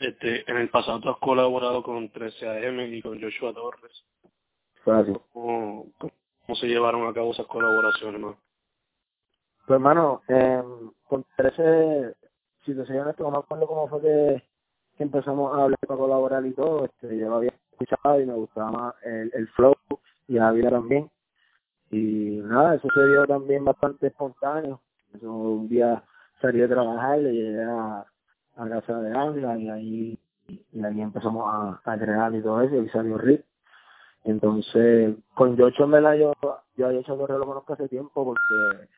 Este, 0.00 0.50
en 0.50 0.56
el 0.56 0.70
pasado 0.70 1.00
tú 1.00 1.10
has 1.10 1.18
colaborado 1.18 1.82
con 1.82 2.10
13AM 2.10 2.96
y 2.96 3.02
con 3.02 3.20
Joshua 3.20 3.52
Torres. 3.52 4.04
Fácil. 4.84 5.20
¿Cómo, 5.32 5.86
¿Cómo 5.98 6.56
se 6.56 6.66
llevaron 6.66 7.06
a 7.06 7.12
cabo 7.12 7.32
esas 7.32 7.46
colaboraciones, 7.46 8.20
no? 8.20 8.36
Pues 9.66 9.76
hermano, 9.76 10.22
eh, 10.26 10.62
con 11.06 11.24
13, 11.36 12.14
si 12.64 12.74
te 12.74 12.86
soy 12.86 12.96
honesto, 12.96 13.24
no 13.24 13.30
me 13.30 13.38
acuerdo 13.38 13.66
cómo 13.66 13.88
fue 13.88 14.00
que, 14.00 14.42
que 14.96 15.02
empezamos 15.02 15.56
a 15.56 15.64
hablar 15.64 15.78
para 15.86 15.98
colaborar 15.98 16.46
y 16.46 16.52
todo, 16.54 16.86
este, 16.86 17.18
yo 17.18 17.28
lo 17.28 17.36
había 17.36 17.52
escuchado 17.72 18.20
y 18.20 18.26
me 18.26 18.34
gustaba 18.34 18.70
más 18.70 18.94
el, 19.04 19.30
el 19.34 19.48
flow 19.48 19.74
y 20.28 20.38
a 20.38 20.50
vida 20.50 20.70
también. 20.70 21.10
Y 21.90 22.40
nada, 22.42 22.76
eso 22.76 22.88
se 22.94 23.06
dio 23.06 23.26
también 23.26 23.64
bastante 23.64 24.06
espontáneo. 24.06 24.80
Eso, 25.12 25.30
un 25.30 25.68
día 25.68 26.02
salí 26.40 26.60
de 26.60 26.68
trabajar, 26.68 27.18
le 27.18 27.32
llegué 27.32 27.62
a, 27.64 28.06
a 28.60 28.68
casa 28.68 29.00
de 29.00 29.16
Ángela 29.16 29.58
y 29.58 29.68
ahí, 29.68 30.18
y 30.48 30.84
ahí 30.84 31.00
empezamos 31.00 31.44
a, 31.46 31.80
a 31.84 31.98
crear 31.98 32.34
y 32.34 32.42
todo 32.42 32.60
eso 32.62 32.76
y 32.76 32.88
salió 32.90 33.18
Rick. 33.18 33.44
Entonces, 34.24 35.16
con 35.34 35.56
Yocho 35.56 35.84
en 35.84 36.18
yo, 36.18 36.32
yo 36.76 36.86
había 36.86 37.00
hecho 37.00 37.16
correo 37.16 37.38
lo 37.38 37.46
conozco 37.46 37.72
hace 37.72 37.88
tiempo 37.88 38.24
porque 38.24 38.88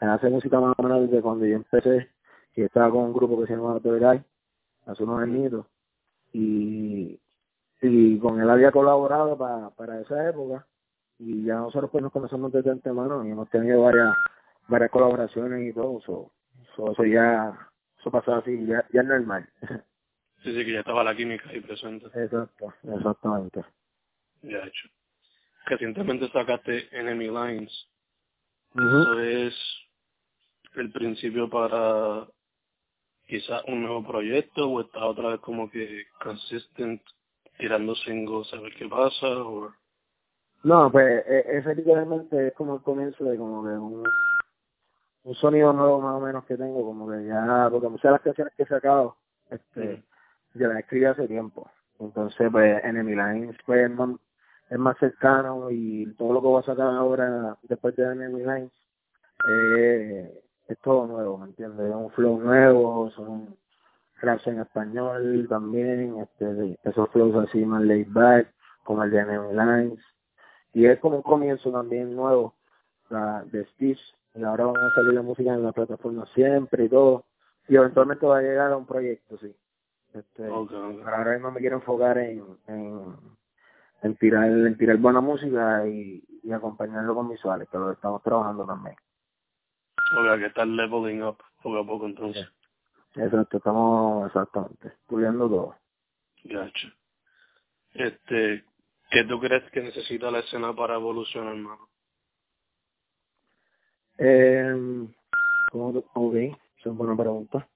él 0.00 0.08
hace 0.08 0.30
música 0.30 0.60
más 0.60 0.74
o 0.78 0.82
menos 0.82 1.02
desde 1.02 1.20
cuando 1.22 1.44
yo 1.44 1.56
empecé, 1.56 2.08
y 2.54 2.62
estaba 2.62 2.90
con 2.90 3.04
un 3.04 3.12
grupo 3.12 3.40
que 3.40 3.46
se 3.48 3.56
llama 3.56 3.78
Guy, 3.82 4.22
hace 4.86 5.02
unos 5.02 5.22
añitos, 5.22 5.66
y, 6.32 7.20
y 7.82 8.18
con 8.18 8.40
él 8.40 8.48
había 8.48 8.72
colaborado 8.72 9.36
para, 9.36 9.70
para 9.70 10.00
esa 10.00 10.28
época, 10.28 10.66
y 11.18 11.44
ya 11.44 11.56
nosotros 11.56 11.90
pues 11.90 12.02
nos 12.02 12.12
conocemos 12.12 12.52
desde 12.52 12.70
antemano 12.70 13.26
y 13.26 13.30
hemos 13.30 13.48
tenido 13.50 13.82
varias 13.82 14.14
varias 14.68 14.90
colaboraciones 14.90 15.68
y 15.68 15.72
todo, 15.72 16.00
so, 16.00 16.32
so, 16.74 16.92
eso 16.92 17.04
ya, 17.04 17.56
eso 18.06 18.10
pasaba 18.12 18.38
así, 18.38 18.66
ya, 18.66 18.86
ya 18.92 19.00
es 19.00 19.06
normal. 19.06 19.48
Sí, 20.42 20.54
sí, 20.54 20.64
que 20.64 20.72
ya 20.74 20.80
estaba 20.80 21.02
la 21.02 21.16
química 21.16 21.48
ahí 21.48 21.60
presente. 21.60 22.06
Exacto, 22.06 22.72
exactamente. 22.84 23.64
Ya 24.42 24.58
hecho. 24.58 24.88
Recientemente 25.66 26.28
sacaste 26.28 26.88
Enemy 26.96 27.26
Lines. 27.28 27.88
Ujú. 28.76 28.86
Eso 28.86 29.20
es 29.20 29.54
el 30.76 30.92
principio 30.92 31.50
para 31.50 32.28
quizás 33.26 33.64
un 33.66 33.82
nuevo 33.82 34.06
proyecto 34.06 34.68
o 34.70 34.82
está 34.82 35.04
otra 35.04 35.30
vez 35.30 35.40
como 35.40 35.68
que 35.68 36.04
consistent 36.22 37.02
tirando 37.58 37.96
singles 37.96 38.52
a 38.52 38.60
ver 38.60 38.72
qué 38.74 38.86
pasa 38.86 39.26
o 39.26 39.74
No, 40.62 40.92
pues 40.92 41.26
e- 41.26 41.58
ese 41.58 41.74
literalmente 41.74 42.48
es 42.48 42.54
como 42.54 42.76
el 42.76 42.82
comienzo 42.82 43.24
de 43.24 43.36
como 43.36 43.64
que 43.64 43.70
un, 43.70 44.04
un 45.26 45.34
sonido 45.34 45.72
nuevo 45.72 46.00
más 46.00 46.14
o 46.14 46.20
menos 46.20 46.44
que 46.44 46.56
tengo, 46.56 46.84
como 46.84 47.10
que 47.10 47.26
ya, 47.26 47.66
porque 47.68 47.88
muchas 47.88 48.04
de 48.04 48.10
las 48.12 48.20
canciones 48.20 48.54
que 48.56 48.62
he 48.62 48.66
sacado, 48.66 49.16
este, 49.50 50.04
ya 50.54 50.68
las 50.68 50.78
escribí 50.78 51.04
hace 51.04 51.26
tiempo. 51.26 51.68
Entonces, 51.98 52.48
pues, 52.52 52.84
Enemy 52.84 53.16
Lines, 53.16 53.56
pues, 53.66 53.90
es 53.90 53.96
más, 53.96 54.10
es 54.70 54.78
más 54.78 54.96
cercano 54.98 55.68
y 55.68 56.14
todo 56.16 56.32
lo 56.32 56.40
que 56.40 56.46
voy 56.46 56.62
a 56.62 56.66
sacar 56.66 56.86
ahora 56.86 57.58
después 57.62 57.96
de 57.96 58.04
Enemy 58.04 58.38
Lines, 58.38 58.72
eh, 59.48 60.42
es 60.68 60.78
todo 60.78 61.08
nuevo, 61.08 61.38
¿me 61.38 61.46
entiendes? 61.46 61.88
Es 61.88 61.94
un 61.94 62.10
flow 62.12 62.40
nuevo, 62.40 63.10
son 63.10 63.56
raps 64.20 64.46
en 64.46 64.60
español 64.60 65.46
también, 65.48 66.18
este, 66.20 66.78
esos 66.84 67.10
flows 67.10 67.48
así 67.48 67.64
más 67.64 67.82
laid 67.82 68.06
back, 68.10 68.46
como 68.84 69.02
el 69.02 69.10
de 69.10 69.18
Enemy 69.18 69.54
Lines, 69.54 70.04
y 70.72 70.86
es 70.86 71.00
como 71.00 71.16
un 71.16 71.22
comienzo 71.22 71.72
también 71.72 72.14
nuevo 72.14 72.54
la, 73.10 73.44
de 73.46 73.64
Stitch 73.66 74.15
y 74.36 74.42
ahora 74.44 74.66
van 74.66 74.76
a 74.76 74.94
salir 74.94 75.14
la 75.14 75.22
música 75.22 75.54
en 75.54 75.62
la 75.62 75.72
plataforma 75.72 76.26
siempre 76.34 76.84
y 76.84 76.88
todo 76.88 77.24
y 77.68 77.76
eventualmente 77.76 78.26
va 78.26 78.38
a 78.38 78.42
llegar 78.42 78.72
a 78.72 78.76
un 78.76 78.86
proyecto 78.86 79.38
sí 79.38 79.54
este 80.12 80.42
pero 80.42 81.16
ahora 81.16 81.32
mismo 81.32 81.50
me 81.50 81.60
quiero 81.60 81.76
enfocar 81.76 82.18
en 82.18 82.44
en, 82.68 83.16
en 84.02 84.16
tirar 84.16 84.48
en 84.48 84.76
tirar 84.76 84.96
buena 84.98 85.20
música 85.20 85.86
y, 85.86 86.22
y 86.42 86.52
acompañarlo 86.52 87.14
con 87.14 87.28
visuales 87.28 87.68
que 87.68 87.78
lo 87.78 87.92
estamos 87.92 88.22
trabajando 88.22 88.66
también 88.66 88.96
o 90.18 90.22
sea, 90.22 90.38
que 90.38 90.46
está 90.46 90.64
leveling 90.64 91.22
up 91.22 91.38
poco 91.62 91.78
a 91.78 91.86
poco 91.86 92.06
entonces. 92.06 92.46
exacto 93.14 93.56
estamos 93.56 94.26
exactamente 94.26 94.92
puliendo 95.06 95.48
todo 95.48 95.74
Gacho. 96.48 96.88
Este, 97.94 98.64
¿qué 99.10 99.24
tú 99.24 99.40
crees 99.40 99.68
que 99.70 99.82
necesita 99.82 100.30
la 100.30 100.40
escena 100.40 100.74
para 100.74 100.94
evolucionar, 100.94 101.54
hermano? 101.56 101.88
Eh, 104.18 105.06
¿cómo 105.70 105.88
ok 106.14 106.34
esa 106.34 106.90
es 106.90 106.96
buena 106.96 107.16
pregunta 107.16 107.68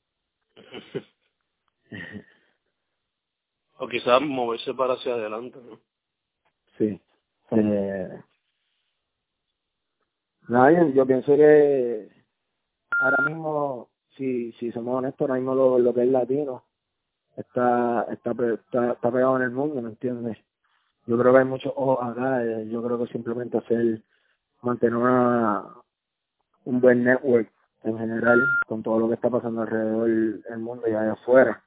o 3.80 3.88
quizás 3.88 4.20
moverse 4.20 4.75
para 4.75 4.94
hacia 4.94 5.14
adelante, 5.14 5.59
¿no? 5.59 5.80
Sí. 6.76 7.00
Eh, 7.52 8.23
nada, 10.49 10.73
yo, 10.73 10.88
yo 10.90 11.06
pienso 11.06 11.35
que 11.35 12.09
ahora 13.00 13.25
mismo, 13.25 13.88
si, 14.16 14.52
si 14.52 14.70
somos 14.73 14.97
honestos, 14.99 15.23
ahora 15.23 15.35
mismo 15.35 15.54
lo, 15.54 15.78
lo 15.78 15.94
que 15.94 16.02
es 16.02 16.09
latino 16.09 16.64
está, 17.37 18.06
está, 18.11 18.32
está, 18.32 18.92
está 18.92 19.11
pegado 19.11 19.37
en 19.37 19.42
el 19.44 19.50
mundo, 19.50 19.80
¿me 19.80 19.88
entiendes? 19.88 20.37
Yo 21.06 21.18
creo 21.18 21.32
que 21.32 21.38
hay 21.38 21.44
muchos 21.47 21.73
ojos 21.75 22.06
acá, 22.06 22.44
eh, 22.44 22.68
yo 22.68 22.82
creo 22.82 22.99
que 22.99 23.12
simplemente 23.12 23.56
hacer, 23.56 24.02
mantener 24.61 24.97
una, 24.97 25.66
un 26.64 26.81
buen 26.81 27.05
network 27.05 27.50
en 27.83 27.99
general 27.99 28.40
con 28.67 28.83
todo 28.83 28.99
lo 28.99 29.09
que 29.09 29.14
está 29.14 29.31
pasando 29.31 29.62
alrededor 29.62 30.09
del 30.09 30.59
mundo 30.59 30.87
y 30.87 30.90
allá 30.90 31.12
afuera. 31.12 31.62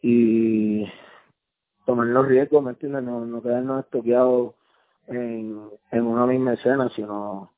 Y 0.00 0.86
tomar 1.84 2.06
los 2.06 2.26
riesgos, 2.26 2.62
¿me 2.62 2.70
entiendes? 2.70 3.02
No, 3.02 3.24
no 3.24 3.42
quedarnos 3.42 3.84
estoqueados 3.84 4.54
en, 5.06 5.70
en 5.90 6.06
una 6.06 6.26
misma 6.26 6.54
escena, 6.54 6.88
sino 6.90 7.50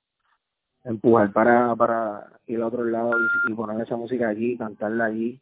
empujar 0.85 1.33
para, 1.33 1.75
para 1.77 2.27
ir 2.47 2.61
a 2.63 2.67
otro 2.67 2.85
lado 2.85 3.13
y, 3.49 3.55
poner 3.55 3.81
esa 3.81 3.97
música 3.97 4.29
allí, 4.29 4.57
cantarla 4.57 5.07
allí, 5.07 5.41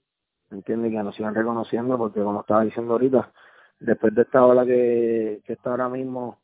¿me 0.51 0.59
entiendes? 0.59 0.91
Que 0.91 1.03
nos 1.03 1.15
sigan 1.15 1.35
reconociendo, 1.35 1.97
porque 1.97 2.21
como 2.21 2.41
estaba 2.41 2.65
diciendo 2.65 2.95
ahorita, 2.95 3.33
después 3.81 4.15
de 4.15 4.23
esta 4.23 4.45
ola 4.45 4.67
que, 4.67 5.43
que 5.45 5.53
está 5.53 5.71
ahora 5.71 5.89
mismo 5.89 6.39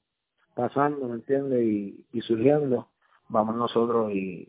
pasando, 0.55 1.09
¿me 1.09 1.17
entiendes? 1.17 1.65
Y 2.13 2.21
surgiendo, 2.21 2.89
vamos 3.29 3.57
nosotros 3.57 4.13
y, 4.13 4.49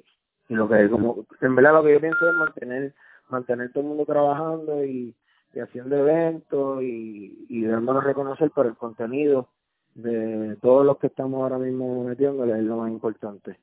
y 0.49 0.53
lo 0.53 0.67
que 0.67 0.89
como, 0.89 1.25
en 1.41 1.55
verdad 1.55 1.73
lo 1.73 1.83
que 1.83 1.93
yo 1.93 2.01
pienso 2.01 2.29
es 2.29 2.35
mantener, 2.35 2.93
mantener 3.29 3.71
todo 3.71 3.83
el 3.83 3.89
mundo 3.89 4.05
trabajando 4.05 4.83
y, 4.83 5.15
y 5.53 5.59
haciendo 5.59 5.95
eventos 5.95 6.81
y, 6.83 7.45
y 7.49 7.65
dándonos 7.65 8.03
a 8.03 8.07
reconocer 8.07 8.51
por 8.51 8.65
el 8.65 8.75
contenido 8.75 9.49
de 9.95 10.57
todos 10.61 10.85
los 10.85 10.97
que 10.97 11.07
estamos 11.07 11.41
ahora 11.41 11.57
mismo 11.57 12.03
metiéndole 12.03 12.57
es 12.57 12.63
lo 12.63 12.77
más 12.77 12.91
importante. 12.91 13.59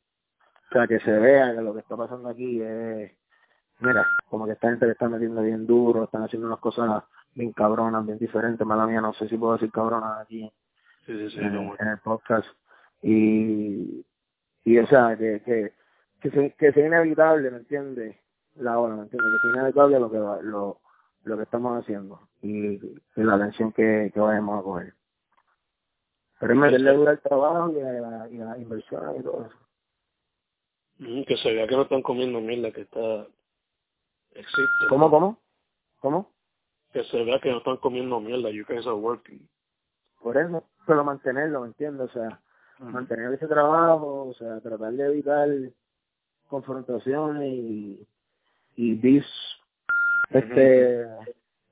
O 0.71 0.73
sea, 0.73 0.87
que 0.87 0.99
se 1.01 1.13
vea 1.13 1.55
que 1.55 1.61
lo 1.61 1.75
que 1.75 1.81
está 1.81 1.97
pasando 1.97 2.31
aquí 2.31 2.63
es, 2.63 3.13
mira, 3.81 4.07
como 4.31 4.47
que 4.47 4.53
esta 4.53 4.71
gente 4.71 4.87
le 4.87 4.93
está 4.93 5.09
metiendo 5.09 5.43
bien 5.43 5.67
duro, 5.67 6.05
están 6.05 6.23
haciendo 6.23 6.47
unas 6.47 6.61
cosas 6.61 7.05
bien 7.35 7.53
cabronas, 7.53 8.07
bien 8.07 8.19
diferentes, 8.19 8.67
mala 8.67 8.87
mía, 8.87 9.03
no 9.03 9.13
sé 9.13 9.29
si 9.29 9.37
puedo 9.37 9.55
decir 9.55 9.71
cabronas 9.71 10.21
aquí 10.23 10.51
Sí, 11.05 11.19
sí, 11.19 11.31
sí, 11.31 11.41
en 11.41 11.89
el 11.89 11.99
podcast. 11.99 12.47
Y, 13.03 14.05
y 14.65 14.79
o 14.79 14.87
sea, 14.87 15.17
que, 15.17 15.41
que, 15.45 15.73
que, 16.21 16.31
se- 16.31 16.55
que 16.55 16.73
sea 16.73 16.87
inevitable, 16.87 17.51
¿me 17.51 17.59
entiendes? 17.59 18.17
La 18.57 18.79
hora, 18.79 18.95
¿me 18.97 19.03
entiendes? 19.03 19.31
Que 19.43 19.49
sea 19.49 19.61
inevitable 19.61 19.99
lo 20.01 20.11
que, 20.11 20.19
va- 20.19 20.43
lo, 20.43 20.81
lo 21.25 21.37
que 21.37 21.43
estamos 21.45 21.83
haciendo 21.83 22.21
y, 22.43 22.75
y 22.75 23.01
la 23.17 23.35
atención 23.35 23.73
que, 23.73 24.11
que 24.13 24.21
vayamos 24.21 24.61
a 24.61 24.63
coger. 24.63 24.95
Pero 26.41 26.55
es 26.55 26.59
meterle 26.59 26.93
duro 26.95 27.11
al 27.11 27.21
trabajo 27.21 27.73
y 27.73 27.81
a, 27.81 27.93
la- 27.93 28.29
y 28.31 28.41
a 28.41 28.45
las 28.47 28.59
inversiones 28.59 29.21
y 29.21 29.23
todo 29.23 29.47
eso. 29.47 29.57
Mm, 30.99 31.23
que 31.25 31.37
se 31.37 31.53
vea 31.53 31.67
que 31.67 31.77
no 31.77 31.83
están 31.83 32.03
comiendo 32.03 32.41
mierda, 32.41 32.71
que 32.73 32.83
está 32.83 33.27
existe. 34.35 34.87
¿Cómo, 34.89 35.11
cómo? 35.11 35.39
¿Cómo? 36.01 36.31
Que 36.93 37.05
se 37.05 37.25
vea 37.25 37.41
que 37.41 37.51
no 37.51 37.59
están 37.59 37.77
comiendo 37.79 38.21
mierda, 38.21 38.51
you 38.51 38.65
guys 38.69 38.87
are 38.87 38.95
working. 38.97 39.49
por 40.23 40.37
eso, 40.37 40.63
pero 40.87 41.03
mantenerlo, 41.05 41.63
¿me 41.63 41.69
entiendes? 41.69 42.09
O 42.11 42.13
sea, 42.13 42.41
mantener 42.83 43.33
ese 43.35 43.47
trabajo, 43.47 44.29
o 44.29 44.35
sea, 44.35 44.61
tratar 44.61 44.93
de 44.93 45.07
evitar 45.07 45.49
confrontaciones 46.49 47.53
y, 47.53 48.07
y 48.77 48.95
bis 48.95 49.25
este 50.31 51.07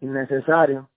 innecesario 0.00 0.88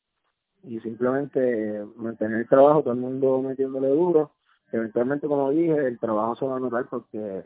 y 0.63 0.79
simplemente 0.79 1.85
mantener 1.95 2.39
el 2.39 2.47
trabajo, 2.47 2.81
todo 2.81 2.93
el 2.93 2.99
mundo 2.99 3.41
metiéndole 3.41 3.89
duro. 3.89 4.31
Eventualmente, 4.71 5.27
como 5.27 5.51
dije, 5.51 5.87
el 5.87 5.99
trabajo 5.99 6.35
se 6.35 6.45
va 6.45 6.57
a 6.57 6.59
notar 6.59 6.87
porque 6.89 7.45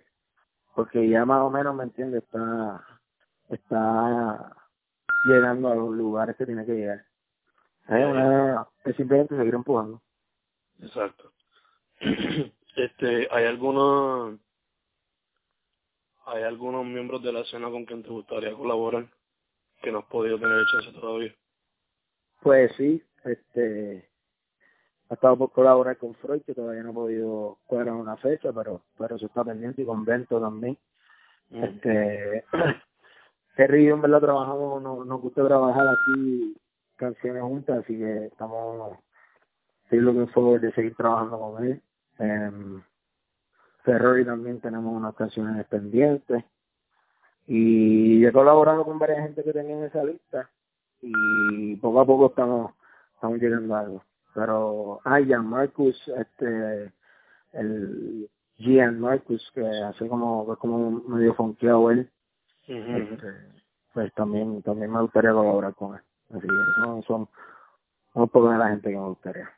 porque 0.77 1.09
ya 1.09 1.25
más 1.25 1.41
o 1.41 1.49
menos, 1.49 1.75
¿me 1.75 1.85
entiende 1.85 2.19
Está, 2.19 2.85
está 3.49 4.55
llegando 5.25 5.69
a 5.71 5.75
los 5.75 5.89
lugares 5.89 6.35
que 6.35 6.45
tiene 6.45 6.67
que 6.67 6.75
llegar. 6.75 7.03
Es, 7.87 8.05
una, 8.05 8.67
es 8.85 8.95
simplemente 8.95 9.35
seguir 9.35 9.55
empujando. 9.55 9.99
Exacto. 10.79 11.31
este, 12.77 13.27
¿hay 13.31 13.45
algunos 13.45 14.39
hay 16.27 16.43
algunos 16.43 16.85
miembros 16.85 17.23
de 17.23 17.31
la 17.31 17.39
escena 17.39 17.71
con 17.71 17.85
quien 17.85 18.03
te 18.03 18.09
gustaría 18.09 18.53
colaborar 18.53 19.07
que 19.81 19.91
no 19.91 19.99
has 19.99 20.05
podido 20.05 20.37
tener 20.37 20.65
chance 20.71 20.99
todavía? 20.99 21.33
Pues 22.41 22.71
sí, 22.75 23.01
este 23.23 24.09
ha 25.09 25.13
estado 25.13 25.37
por 25.37 25.51
colaborar 25.51 25.97
con 25.97 26.13
Freud 26.15 26.43
que 26.43 26.53
todavía 26.53 26.83
no 26.83 26.91
ha 26.91 26.93
podido 26.93 27.57
cuadrar 27.65 27.95
una 27.95 28.17
fecha 28.17 28.51
pero 28.53 28.83
pero 28.97 29.15
eso 29.15 29.25
está 29.25 29.43
pendiente 29.43 29.81
y 29.81 29.85
con 29.85 30.05
Bento 30.05 30.39
también 30.39 30.77
mm. 31.49 31.63
este 31.63 32.43
Terry 33.55 33.87
en 33.87 34.01
verdad 34.01 34.19
trabajamos 34.19 34.81
nos, 34.83 35.05
nos 35.05 35.21
gusta 35.21 35.47
trabajar 35.47 35.87
aquí 35.87 36.55
canciones 36.97 37.41
juntas 37.41 37.79
así 37.83 37.97
que 37.97 38.25
estamos 38.25 38.97
estoy 39.85 39.99
looking 39.99 40.27
forward 40.27 40.61
de 40.61 40.73
seguir 40.73 40.93
trabajando 40.95 41.39
con 41.39 41.63
él 41.63 41.81
eh, 42.19 42.51
Ferrari 43.83 44.25
también 44.25 44.59
tenemos 44.59 44.93
unas 44.93 45.15
canciones 45.15 45.65
pendientes. 45.67 46.43
Y 47.47 48.25
he 48.25 48.31
colaborado 48.33 48.83
con 48.83 48.99
varias 48.99 49.19
gente 49.19 49.43
que 49.43 49.53
tenía 49.53 49.77
en 49.77 49.83
esa 49.85 50.03
lista 50.03 50.49
y 51.01 51.75
poco 51.77 52.01
a 52.01 52.05
poco 52.05 52.27
estamos 52.27 52.73
estamos 53.13 53.39
llegando 53.39 53.75
a 53.75 53.79
algo. 53.79 54.03
Pero 54.33 54.99
ah 55.05 55.19
Jan 55.25 55.47
Marcus 55.47 55.97
este 56.17 56.91
el 57.53 58.29
Gian 58.57 58.99
Marcus 58.99 59.49
que 59.55 59.65
hace 59.65 60.09
como 60.09 60.45
como 60.57 60.91
medio 61.07 61.33
fonqueado 61.35 61.89
él 61.91 62.11
este, 62.67 63.33
pues 63.93 64.13
también 64.15 64.61
también 64.63 64.91
me 64.91 65.01
gustaría 65.01 65.31
colaborar 65.31 65.73
con 65.75 65.95
él. 65.95 66.01
Así 66.31 66.41
que 66.41 66.81
son 66.83 67.03
son 67.03 67.29
un 68.13 68.27
poco 68.27 68.49
de 68.51 68.57
la 68.57 68.69
gente 68.69 68.89
que 68.89 68.97
me 68.97 69.07
gustaría. 69.07 69.49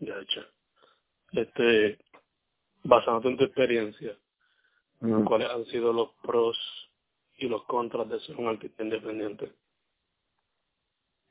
Ya 0.00 0.16
hecho 0.16 0.40
este 1.34 1.98
basándote 2.82 3.28
en 3.28 3.36
tu 3.36 3.44
experiencia 3.44 4.16
mm. 5.00 5.24
cuáles 5.24 5.50
han 5.50 5.64
sido 5.66 5.92
los 5.92 6.10
pros 6.22 6.56
y 7.38 7.48
los 7.48 7.64
contras 7.64 8.08
de 8.08 8.20
ser 8.20 8.36
un 8.36 8.48
artista 8.48 8.82
independiente 8.82 9.52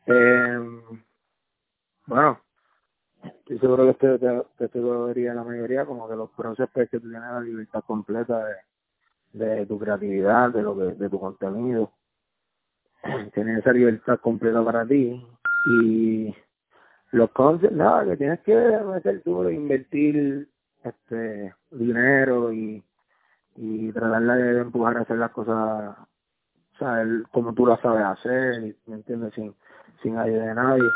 eh, 0.07 0.57
bueno 2.05 2.41
estoy 3.23 3.59
seguro 3.59 3.85
que 3.85 3.91
este 3.91 4.19
te, 4.57 4.67
te, 4.67 4.79
diría 4.79 5.33
la 5.33 5.43
mayoría 5.43 5.85
como 5.85 6.09
que 6.09 6.15
los 6.15 6.29
procesos 6.31 6.69
que 6.73 6.99
tú 6.99 7.09
tienes 7.09 7.21
la 7.21 7.39
libertad 7.39 7.83
completa 7.85 8.43
de, 9.31 9.45
de 9.45 9.65
tu 9.65 9.79
creatividad 9.79 10.49
de 10.49 10.61
lo 10.61 10.77
que 10.77 10.83
de 10.83 11.09
tu 11.09 11.19
contenido 11.19 11.93
tienes 13.33 13.59
esa 13.59 13.71
libertad 13.71 14.19
completa 14.19 14.63
para 14.63 14.85
ti 14.85 15.25
y 15.65 16.35
los 17.13 17.31
conceptos 17.31 17.77
nada 17.77 18.05
que 18.05 18.17
tienes 18.17 18.39
que 18.41 18.55
meter 18.55 19.21
tú 19.23 19.49
invertir 19.49 20.49
este 20.83 21.53
dinero 21.71 22.51
y 22.51 22.83
y 23.55 23.91
tratar 23.91 24.21
de 24.21 24.59
empujar 24.59 24.97
a 24.97 25.01
hacer 25.01 25.17
las 25.17 25.31
cosas 25.31 25.97
o 26.75 26.77
sea 26.77 27.05
como 27.31 27.53
tú 27.53 27.65
las 27.65 27.79
sabes 27.81 28.03
hacer 28.03 28.75
¿me 28.87 28.95
entiendes? 28.95 29.33
sin 29.33 29.55
sin 30.01 30.17
ayuda 30.17 30.47
de 30.47 30.55
nadie 30.55 30.89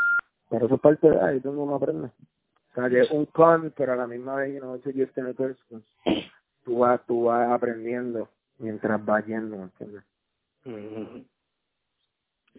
pero 0.49 0.65
eso 0.65 0.75
es 0.75 0.81
parte 0.81 1.09
de 1.09 1.19
ahí, 1.19 1.39
todo 1.41 1.61
uno 1.61 1.75
aprende. 1.75 2.07
O 2.07 2.73
sea, 2.75 2.89
que 2.89 3.01
es 3.01 3.11
un 3.11 3.25
con, 3.25 3.71
pero 3.71 3.93
a 3.93 3.95
la 3.95 4.07
misma 4.07 4.35
vez, 4.35 4.53
you 4.53 4.59
know, 4.59 4.79
si 4.81 4.93
tener 5.07 5.35
pues, 5.35 5.83
tú 6.63 6.79
vas, 6.79 7.01
tú 7.05 7.25
vas 7.25 7.49
aprendiendo 7.51 8.29
mientras 8.59 9.03
vas 9.03 9.25
yendo, 9.25 9.55
¿entiendes? 9.55 10.03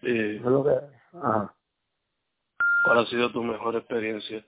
Eh, 0.02 0.42
Ajá. 1.12 1.54
¿Cuál 2.88 3.00
ha 3.00 3.06
sido 3.06 3.30
tu 3.30 3.42
mejor 3.42 3.76
experiencia 3.76 4.42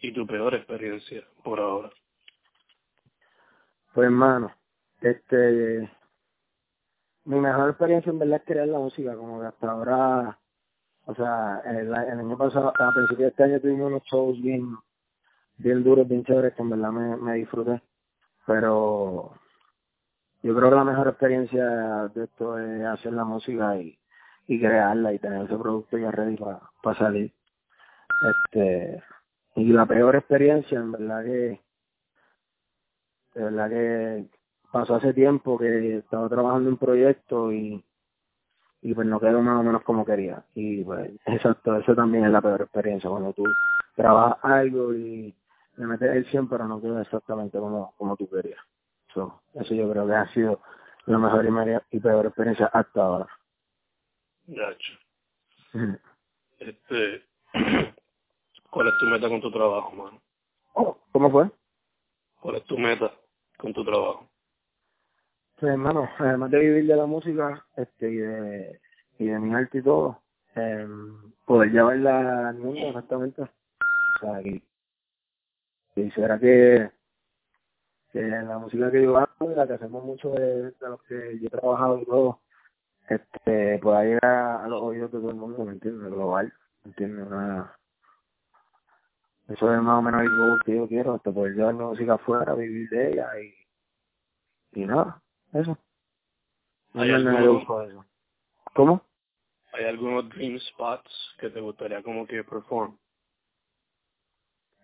y 0.00 0.10
tu 0.14 0.26
peor 0.26 0.54
experiencia 0.54 1.22
por 1.44 1.60
ahora? 1.60 1.90
Pues 3.92 4.06
hermano, 4.06 4.50
este 5.02 5.90
mi 7.26 7.38
mejor 7.38 7.68
experiencia 7.68 8.08
en 8.08 8.20
verdad 8.20 8.38
es 8.38 8.46
crear 8.46 8.68
la 8.68 8.78
música, 8.78 9.14
como 9.14 9.40
que 9.40 9.48
hasta 9.48 9.70
ahora 9.70 10.38
o 11.04 11.14
sea, 11.14 11.60
el, 11.66 11.94
año 11.94 12.38
pasado, 12.38 12.72
a 12.78 12.92
principios 12.92 13.18
de 13.18 13.28
este 13.28 13.42
año 13.42 13.60
tuvimos 13.60 13.88
unos 13.88 14.02
shows 14.04 14.40
bien, 14.40 14.74
bien 15.58 15.84
duros, 15.84 16.08
bien 16.08 16.24
chéveres, 16.24 16.54
que 16.54 16.62
en 16.62 16.70
verdad 16.70 16.90
me, 16.90 17.16
me 17.16 17.34
disfruté. 17.34 17.82
Pero 18.46 19.32
yo 20.42 20.56
creo 20.56 20.70
que 20.70 20.76
la 20.76 20.84
mejor 20.84 21.08
experiencia 21.08 21.64
de 22.14 22.24
esto 22.24 22.58
es 22.58 22.82
hacer 22.82 23.12
la 23.12 23.24
música 23.24 23.76
y, 23.76 23.98
y 24.46 24.58
crearla 24.58 25.12
y 25.12 25.18
tener 25.18 25.44
ese 25.44 25.58
producto 25.58 25.98
ya 25.98 26.10
ready 26.10 26.36
para 26.36 26.98
salir. 26.98 27.32
Este, 28.22 29.02
y 29.56 29.72
la 29.72 29.86
peor 29.86 30.16
experiencia, 30.16 30.78
en 30.78 30.92
verdad 30.92 31.24
que, 31.24 31.60
de 33.34 33.44
verdad 33.44 33.70
que 33.70 34.26
pasó 34.72 34.96
hace 34.96 35.12
tiempo 35.14 35.58
que 35.58 35.98
estaba 35.98 36.28
trabajando 36.28 36.68
en 36.68 36.72
un 36.74 36.78
proyecto 36.78 37.52
y 37.52 37.84
y 38.80 38.94
pues 38.94 39.06
no 39.06 39.18
quedó 39.18 39.42
más 39.42 39.60
o 39.60 39.62
menos 39.62 39.82
como 39.82 40.04
quería. 40.04 40.44
Y 40.54 40.84
pues 40.84 41.10
exacto, 41.26 41.76
eso 41.76 41.94
también 41.94 42.24
es 42.24 42.30
la 42.30 42.40
peor 42.40 42.62
experiencia, 42.62 43.10
cuando 43.10 43.32
tú 43.32 43.44
trabajas 43.96 44.38
algo 44.42 44.94
y 44.94 45.34
le 45.76 45.86
metes 45.86 46.10
el 46.10 46.26
100 46.26 46.48
pero 46.48 46.66
no 46.66 46.80
queda 46.80 47.02
exactamente 47.02 47.58
como, 47.58 47.94
como 47.96 48.16
tú 48.16 48.28
querías. 48.28 48.60
So, 49.14 49.42
eso 49.54 49.74
yo 49.74 49.90
creo 49.90 50.06
que 50.06 50.14
ha 50.14 50.28
sido 50.32 50.60
la 51.06 51.18
mejor 51.18 51.44
y, 51.44 51.96
y 51.96 52.00
peor 52.00 52.26
experiencia 52.26 52.66
hasta 52.66 53.02
ahora. 53.02 53.26
Gacho. 54.46 54.92
Este, 56.58 57.24
¿cuál 58.78 58.90
es 58.90 58.98
tu 58.98 59.06
meta 59.06 59.28
con 59.28 59.40
tu 59.40 59.50
trabajo, 59.50 59.90
mano? 59.90 60.22
Oh, 60.74 60.96
¿Cómo 61.10 61.28
fue? 61.32 61.50
¿Cuál 62.40 62.56
es 62.58 62.64
tu 62.66 62.78
meta 62.78 63.12
con 63.56 63.72
tu 63.72 63.84
trabajo? 63.84 64.28
Pues 65.58 65.72
hermano, 65.72 66.08
además 66.16 66.48
de 66.52 66.60
vivir 66.60 66.86
de 66.86 66.94
la 66.94 67.06
música 67.06 67.66
este 67.76 68.08
y 68.08 68.16
de, 68.18 68.80
y 69.18 69.26
de 69.26 69.38
mi 69.40 69.52
arte 69.52 69.78
y 69.78 69.82
todo, 69.82 70.22
eh, 70.54 70.86
poder 71.44 71.72
llevarla 71.72 72.50
al 72.50 72.58
mundo 72.58 72.86
exactamente. 72.86 73.42
O 73.42 73.48
sea, 74.20 74.42
y, 74.42 74.62
y 75.96 76.10
será 76.12 76.38
que, 76.38 76.88
que 78.12 78.20
la 78.20 78.58
música 78.58 78.92
que 78.92 79.02
yo 79.02 79.16
hago, 79.16 79.50
la 79.56 79.66
que 79.66 79.72
hacemos 79.72 80.04
mucho 80.04 80.30
de, 80.30 80.70
de 80.70 80.88
lo 80.88 80.98
que 80.98 81.36
yo 81.40 81.48
he 81.48 81.50
trabajado 81.50 81.98
y 81.98 82.04
todo, 82.04 82.42
este 83.08 83.80
pueda 83.80 84.04
llegar 84.04 84.24
a 84.62 84.68
los 84.68 84.80
oídos 84.80 85.10
de 85.10 85.18
todo 85.18 85.30
el 85.30 85.36
mundo, 85.36 85.64
¿me 85.64 85.72
entiendes? 85.72 86.12
Global, 86.12 86.52
¿me 86.84 86.90
entiendes? 86.90 87.26
Una, 87.26 87.77
eso 89.48 89.74
es 89.74 89.82
más 89.82 89.98
o 89.98 90.02
menos 90.02 90.20
algo 90.20 90.58
que 90.64 90.76
yo 90.76 90.86
quiero, 90.86 91.14
hasta 91.14 91.32
poder 91.32 91.54
llevar 91.54 91.74
la 91.74 91.84
música 91.84 92.14
afuera, 92.14 92.54
vivir 92.54 92.88
de 92.90 93.12
ella 93.12 93.28
y, 93.40 94.80
y 94.82 94.84
nada 94.84 95.22
eso. 95.52 95.78
¿Hay 96.94 97.10
algunos, 97.10 97.62
eso. 97.88 98.04
¿Cómo? 98.74 99.02
¿Hay 99.72 99.84
algunos 99.84 100.28
dream 100.30 100.58
spots 100.58 101.36
que 101.38 101.50
te 101.50 101.60
gustaría 101.60 102.02
como 102.02 102.26
que 102.26 102.44
perform? 102.44 102.96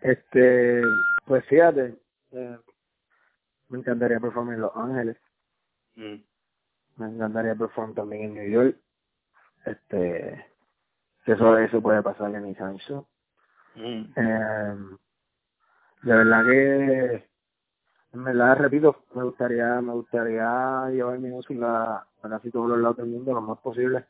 Este, 0.01 0.83
pues 1.27 1.45
fíjate, 1.47 1.99
eh, 2.33 2.59
me 3.69 3.79
encantaría 3.79 4.21
performar 4.21 4.55
en 4.55 4.61
Los 4.61 4.77
Ángeles. 4.77 5.17
Mm. 5.97 6.17
Me 6.97 7.07
encantaría 7.07 7.55
performar 7.55 7.95
también 7.95 8.23
en 8.25 8.35
New 8.35 8.51
York. 8.51 8.77
Este, 9.65 10.47
que 11.25 11.33
eso, 11.33 11.59
eso 11.59 11.81
puede 11.81 12.03
pasar 12.03 12.35
en 12.35 12.45
mi 12.45 12.55
Show. 12.55 13.07
Mm. 13.77 14.13
Eh, 14.17 14.99
de 16.03 16.15
verdad 16.15 16.45
que 16.45 17.29
en 18.13 18.25
verdad 18.25 18.57
repito 18.59 19.05
me 19.15 19.25
gustaría 19.25 19.81
me 19.81 19.93
gustaría 19.95 20.89
llevar 20.91 21.19
mi 21.19 21.31
música 21.31 22.07
a 22.23 22.29
casi 22.29 22.51
todos 22.51 22.69
los 22.69 22.79
lados 22.79 22.99
del 22.99 23.07
mundo 23.07 23.33
lo 23.33 23.41
más 23.41 23.59
posible 23.59 24.05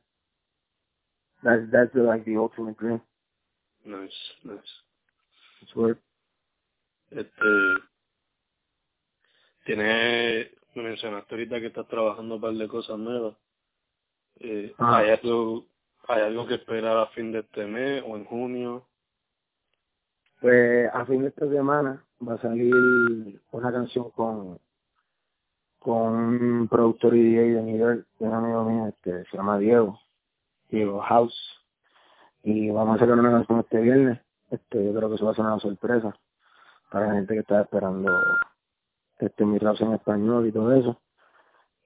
that's 1.42 1.70
that's 1.70 1.94
like 1.94 2.24
the 2.24 2.36
ultimate 2.36 2.76
dream 2.78 3.00
nice 3.84 4.14
nice 4.42 4.82
Sweet. 5.72 5.96
este 7.10 7.44
tiene 9.64 10.50
me 10.74 10.82
mencionaste 10.82 11.34
ahorita 11.34 11.60
que 11.60 11.68
estás 11.68 11.88
trabajando 11.88 12.34
un 12.34 12.40
par 12.40 12.52
de 12.52 12.68
cosas 12.68 12.98
nuevas 12.98 13.36
eh, 14.40 14.74
ah. 14.78 14.98
hay 14.98 15.10
algo 15.10 15.66
hay 16.08 16.22
algo 16.22 16.46
que 16.46 16.54
esperar 16.54 16.98
a 16.98 17.06
fin 17.08 17.32
de 17.32 17.38
este 17.38 17.64
mes 17.66 18.02
o 18.06 18.16
en 18.16 18.24
junio 18.26 18.86
Pues 20.40 20.90
a 20.92 21.04
fin 21.06 21.22
de 21.22 21.28
esta 21.28 21.48
semana 21.48 22.04
va 22.26 22.34
a 22.34 22.38
salir 22.38 23.40
una 23.52 23.72
canción 23.72 24.10
con 24.10 24.58
con 25.84 26.14
un 26.14 26.68
productor 26.68 27.14
y 27.14 27.22
DJ 27.22 27.56
de 27.56 27.62
New 27.62 27.76
York, 27.76 28.06
un 28.18 28.32
amigo 28.32 28.64
mío, 28.64 28.86
este, 28.86 29.22
se 29.26 29.36
llama 29.36 29.58
Diego, 29.58 30.00
Diego 30.70 30.98
House, 31.00 31.36
y 32.42 32.70
vamos 32.70 32.96
a 32.96 33.00
sacar 33.00 33.18
una 33.18 33.30
canción 33.30 33.60
este 33.60 33.82
viernes, 33.82 34.18
este, 34.50 34.82
yo 34.82 34.94
creo 34.94 35.10
que 35.10 35.16
eso 35.16 35.26
va 35.26 35.32
a 35.32 35.34
ser 35.34 35.44
una 35.44 35.58
sorpresa 35.58 36.16
para 36.90 37.08
la 37.08 37.14
gente 37.16 37.34
que 37.34 37.40
está 37.40 37.60
esperando 37.60 38.18
este 39.18 39.44
mi 39.44 39.58
rap 39.58 39.76
en 39.80 39.92
español 39.92 40.46
y 40.46 40.52
todo 40.52 40.74
eso. 40.74 40.98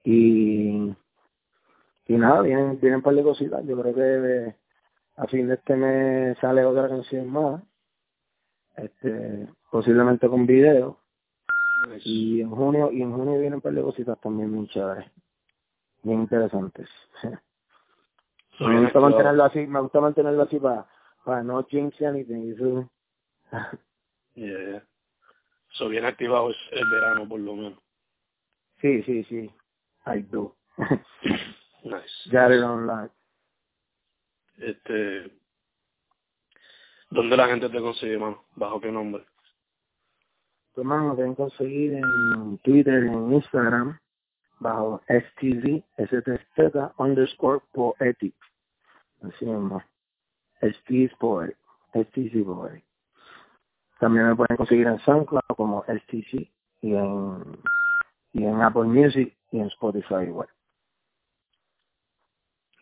Y, 0.05 0.95
y 2.05 2.13
nada, 2.15 2.41
vienen, 2.41 2.79
vienen 2.79 2.97
un 2.97 3.03
par 3.03 3.15
de 3.15 3.23
cositas, 3.23 3.65
yo 3.65 3.81
creo 3.81 3.93
que 3.93 4.55
a 5.17 5.27
fin 5.27 5.49
de 5.49 5.55
este 5.55 5.75
mes 5.75 6.37
sale 6.39 6.63
otra 6.63 6.87
canción 6.87 7.29
más, 7.29 7.61
este, 8.83 9.47
posiblemente 9.71 10.27
con 10.27 10.45
video, 10.45 10.99
y 12.03 12.41
en 12.41 12.49
junio, 12.49 12.91
y 12.91 13.01
en 13.01 13.11
junio 13.11 13.33
vienen 13.33 13.55
un 13.55 13.61
par 13.61 13.73
de 13.73 13.81
cositas 13.81 14.19
también 14.19 14.51
muy 14.51 14.67
chéveres, 14.67 15.09
bien 16.03 16.21
interesantes. 16.21 16.89
me 18.59 18.81
gusta 18.81 18.99
mantenerlo 18.99 19.43
así, 19.43 19.65
me 19.65 19.79
gusta 19.79 20.01
mantenerlo 20.01 20.43
así 20.43 20.59
para, 20.59 20.85
para 21.23 21.43
no 21.43 21.63
jinx 21.63 22.01
anything. 22.01 22.53
Eso. 22.55 22.89
yeah. 24.35 24.83
So 25.73 25.87
bien 25.87 26.05
activado 26.05 26.49
el 26.71 26.89
verano 26.89 27.27
por 27.27 27.39
lo 27.39 27.55
menos. 27.55 27.79
Sí, 28.81 29.03
sí, 29.03 29.23
sí. 29.25 29.51
I 30.05 30.21
do. 30.21 30.55
nice. 31.83 32.29
Got 32.31 32.51
it 32.51 32.63
online. 32.63 33.09
Este, 34.57 35.31
¿dónde 37.09 37.37
la 37.37 37.47
gente 37.47 37.69
te 37.69 37.79
consigue, 37.79 38.17
mano? 38.17 38.43
¿Bajo 38.55 38.79
qué 38.79 38.91
nombre? 38.91 39.23
Tu 40.73 40.81
hermano, 40.81 41.15
pueden 41.15 41.35
conseguir 41.35 41.93
en 41.93 42.57
Twitter, 42.59 43.03
en 43.03 43.33
Instagram, 43.33 43.99
bajo 44.59 45.01
STZ, 45.07 45.83
STZ 45.97 46.93
underscore 46.97 47.61
poetic. 47.71 48.35
Así 49.21 49.45
mismo. 49.45 49.81
STZ 50.61 51.15
poetic. 51.19 51.57
STZ 51.93 52.45
poetic. 52.45 52.85
También 53.99 54.27
me 54.27 54.35
pueden 54.35 54.55
conseguir 54.55 54.87
en 54.87 54.99
SoundCloud 54.99 55.41
como 55.57 55.83
STC 55.83 56.49
y 56.81 56.95
en, 56.95 57.59
y 58.31 58.45
en 58.45 58.61
Apple 58.61 58.83
Music 58.83 59.35
y 59.51 59.59
en 59.59 59.67
Spotify 59.67 60.23
igual. 60.27 60.47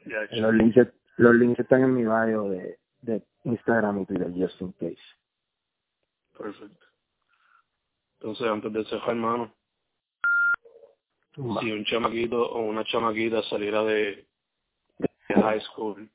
Los 0.06 0.54
links, 0.54 0.88
los 1.18 1.36
links 1.36 1.60
están 1.60 1.84
en 1.84 1.94
mi 1.94 2.04
bio 2.04 2.50
de, 2.50 2.78
de 3.02 3.24
Instagram 3.44 4.02
y 4.02 4.06
Twitter, 4.06 4.32
just 4.36 4.60
in 4.62 4.74
case. 4.74 4.98
Perfecto. 6.38 6.86
Entonces, 8.20 8.48
antes 8.48 8.74
de 8.74 8.86
cerrar, 8.86 9.10
hermano, 9.10 9.54
si 11.60 11.72
un 11.72 11.86
chamaquito 11.86 12.42
o 12.42 12.62
una 12.62 12.84
chamaquita 12.84 13.44
saliera 13.44 13.84
de, 13.84 14.28
de 14.98 15.36
high 15.36 15.62
school 15.62 16.10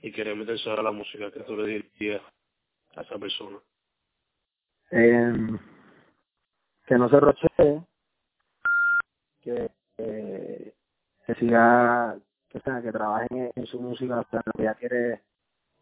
y 0.00 0.10
quiere 0.10 0.34
meterse 0.34 0.68
ahora 0.68 0.80
a 0.80 0.84
la 0.84 0.92
música, 0.92 1.30
¿qué 1.30 1.40
tú 1.40 1.56
le 1.56 1.66
dirías 1.66 2.22
a 2.96 3.02
esa 3.02 3.18
persona? 3.18 3.58
Eh, 4.90 5.58
que 6.86 6.94
no 6.96 7.08
se 7.08 7.20
rochee, 7.20 7.82
que, 9.42 9.70
eh, 9.98 10.74
que 11.26 11.34
siga, 11.34 12.18
que, 12.48 12.60
que 12.60 12.92
trabaje 12.92 13.26
en, 13.30 13.52
en 13.54 13.66
su 13.66 13.80
música 13.80 14.20
hasta 14.20 14.42
que 14.42 14.62
ella 14.62 14.74
quiere 14.74 15.22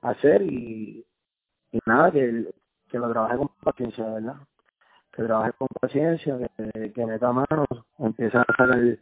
hacer 0.02 0.42
y, 0.42 1.04
nada, 1.86 2.10
que, 2.10 2.52
que 2.90 2.98
lo 2.98 3.10
trabaje 3.10 3.38
con 3.38 3.48
paciencia, 3.62 4.04
¿verdad? 4.04 4.36
Que 5.12 5.22
trabaje 5.24 5.52
con 5.58 5.68
paciencia, 5.80 6.38
que, 6.56 6.92
que 6.92 7.06
meta 7.06 7.32
manos, 7.32 7.66
empiece 7.98 8.36
a 8.36 8.44
sacar 8.44 8.70
el 8.72 9.00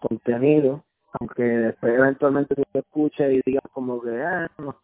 contenido, 0.00 0.84
aunque 1.20 1.42
después 1.42 1.94
eventualmente 1.94 2.54
tú 2.54 2.62
te 2.72 2.78
escuches 2.80 3.32
y 3.32 3.40
digas 3.44 3.64
como 3.72 4.00
que, 4.02 4.22
ah, 4.22 4.50
no, 4.58 4.76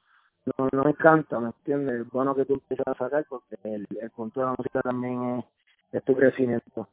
no, 0.46 0.68
no 0.72 0.84
me 0.84 0.90
encanta, 0.90 1.38
¿me 1.40 1.48
entiendes? 1.48 2.00
Es 2.02 2.10
bueno 2.10 2.34
que 2.34 2.44
tú 2.44 2.54
empieces 2.54 2.86
a 2.86 2.94
sacar 2.94 3.26
porque 3.28 3.56
el, 3.64 3.86
el 4.00 4.10
punto 4.10 4.40
de 4.40 4.46
la 4.46 4.54
música 4.56 4.80
también 4.82 5.38
es, 5.38 5.44
es 5.92 6.04
tu 6.04 6.14
crecimiento. 6.14 6.88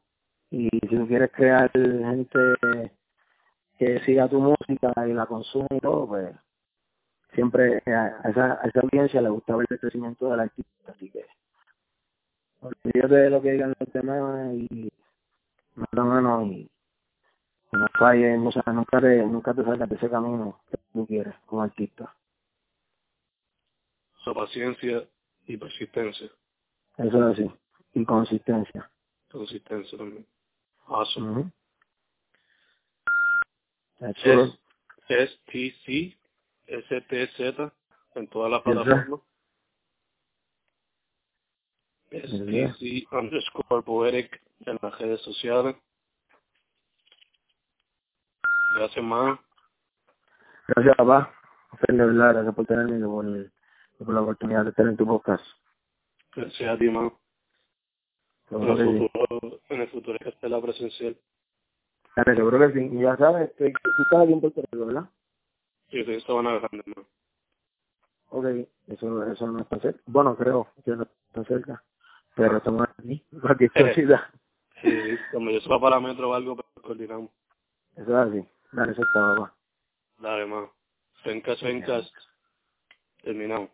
Y 0.50 0.68
si 0.70 0.96
tú 0.96 1.06
quieres 1.06 1.30
crear 1.32 1.70
gente 1.72 2.38
que 3.78 4.00
siga 4.00 4.28
tu 4.28 4.40
música 4.40 4.92
y 5.06 5.12
la 5.12 5.26
consume 5.26 5.68
y 5.70 5.80
todo, 5.80 6.08
pues 6.08 6.34
siempre 7.38 7.80
a 7.86 8.28
esa, 8.28 8.60
a 8.60 8.66
esa 8.66 8.80
audiencia 8.80 9.22
le 9.22 9.28
gusta 9.28 9.54
ver 9.54 9.68
el 9.70 9.78
crecimiento 9.78 10.28
del 10.28 10.40
artista, 10.40 10.90
así 10.90 11.08
que 11.08 11.24
olvídate 12.60 13.14
de 13.14 13.30
lo 13.30 13.40
que 13.40 13.52
digan 13.52 13.76
los 13.78 13.92
demás 13.92 14.54
y 14.54 14.90
manda 15.76 16.02
mano 16.02 16.42
y, 16.42 16.68
no 17.70 17.86
falles, 17.96 18.40
o 18.44 18.50
sea, 18.50 18.72
nunca 18.72 19.00
te, 19.00 19.24
nunca 19.24 19.54
te 19.54 19.62
salgas 19.62 19.88
de 19.88 19.94
ese 19.94 20.10
camino 20.10 20.58
que 20.68 20.78
tú 20.92 21.06
quieres 21.06 21.32
como 21.46 21.62
artista. 21.62 22.12
Su 24.24 24.34
paciencia 24.34 25.08
y 25.46 25.56
persistencia. 25.56 26.28
Eso 26.96 27.30
es 27.30 27.38
así. 27.38 27.52
Y 27.94 28.04
consistencia. 28.04 28.90
Consistencia 29.30 29.96
también. 29.96 30.26
Awesome. 30.88 31.30
Ujú. 31.30 31.50
That's 34.00 34.18
it. 34.24 34.58
Es 35.08 35.30
STC, 35.30 36.17
STZ, 36.68 37.72
en 38.14 38.28
todas 38.28 38.50
las 38.50 38.62
plataformas. 38.62 39.20
STC 42.10 43.12
underscore 43.12 43.82
poetic 43.82 44.42
en 44.66 44.78
las 44.80 44.98
redes 44.98 45.20
sociales. 45.22 45.76
Gracias, 48.76 49.04
más. 49.04 49.38
Gracias, 50.68 50.96
papá. 50.96 51.34
Feliz 51.80 52.00
verdad, 52.00 52.34
gracias 52.34 52.54
por 52.54 52.66
tenerme 52.66 52.98
y 52.98 53.02
por, 53.02 53.26
y 53.26 54.04
por 54.04 54.14
la 54.14 54.22
oportunidad 54.22 54.64
de 54.64 54.70
estar 54.70 54.86
en 54.86 54.96
tu 54.96 55.06
podcast. 55.06 55.44
Gracias 56.34 56.70
a 56.70 56.78
ti, 56.78 56.88
más. 56.88 57.12
En 58.50 58.62
el 58.62 58.98
futuro, 58.98 59.60
en 59.68 59.80
el 59.80 59.88
futuro 59.88 60.18
hay 60.18 60.30
que 60.30 60.36
hacer 60.36 60.50
la 60.50 60.60
presencial. 60.62 61.16
Dale, 62.16 62.36
seguro 62.36 62.58
que 62.58 62.72
sí. 62.72 62.88
Y 62.92 63.02
ya 63.02 63.16
sabes, 63.16 63.52
que 63.52 63.70
tú 63.70 64.02
estás 64.02 64.22
aquí 64.22 64.32
en 64.32 64.40
Puerto 64.40 64.62
Rico, 64.70 64.86
¿verdad? 64.86 65.10
Estoy 65.90 66.14
en 66.14 66.20
Sabana 66.20 66.58
Grande, 66.58 66.82
más. 66.86 67.06
Ok, 68.30 68.44
eso, 68.88 69.24
eso 69.24 69.46
no 69.46 69.60
está 69.60 69.78
cerca. 69.80 70.00
Bueno, 70.06 70.36
creo 70.36 70.68
que 70.84 70.90
no 70.92 71.02
está 71.02 71.44
cerca. 71.44 71.82
Pero 72.36 72.58
estamos 72.58 72.86
aquí. 72.98 73.24
Cualquier 73.40 73.70
cosita. 73.72 74.30
Sí, 74.82 75.18
cuando 75.32 75.50
yo 75.50 75.60
sepa 75.60 75.80
para 75.80 76.00
metro 76.00 76.30
o 76.30 76.34
algo, 76.34 76.56
pues 76.56 76.66
coordinamos. 76.82 77.30
Eso 77.96 78.10
es 78.22 78.28
así. 78.30 78.48
Dale, 78.72 78.92
eso 78.92 79.02
está, 79.02 79.34
papá. 79.34 79.54
Dale, 80.18 80.46
más. 80.46 80.70
Fencas, 81.24 81.58
fencas. 81.60 82.12
Terminamos. 83.22 83.70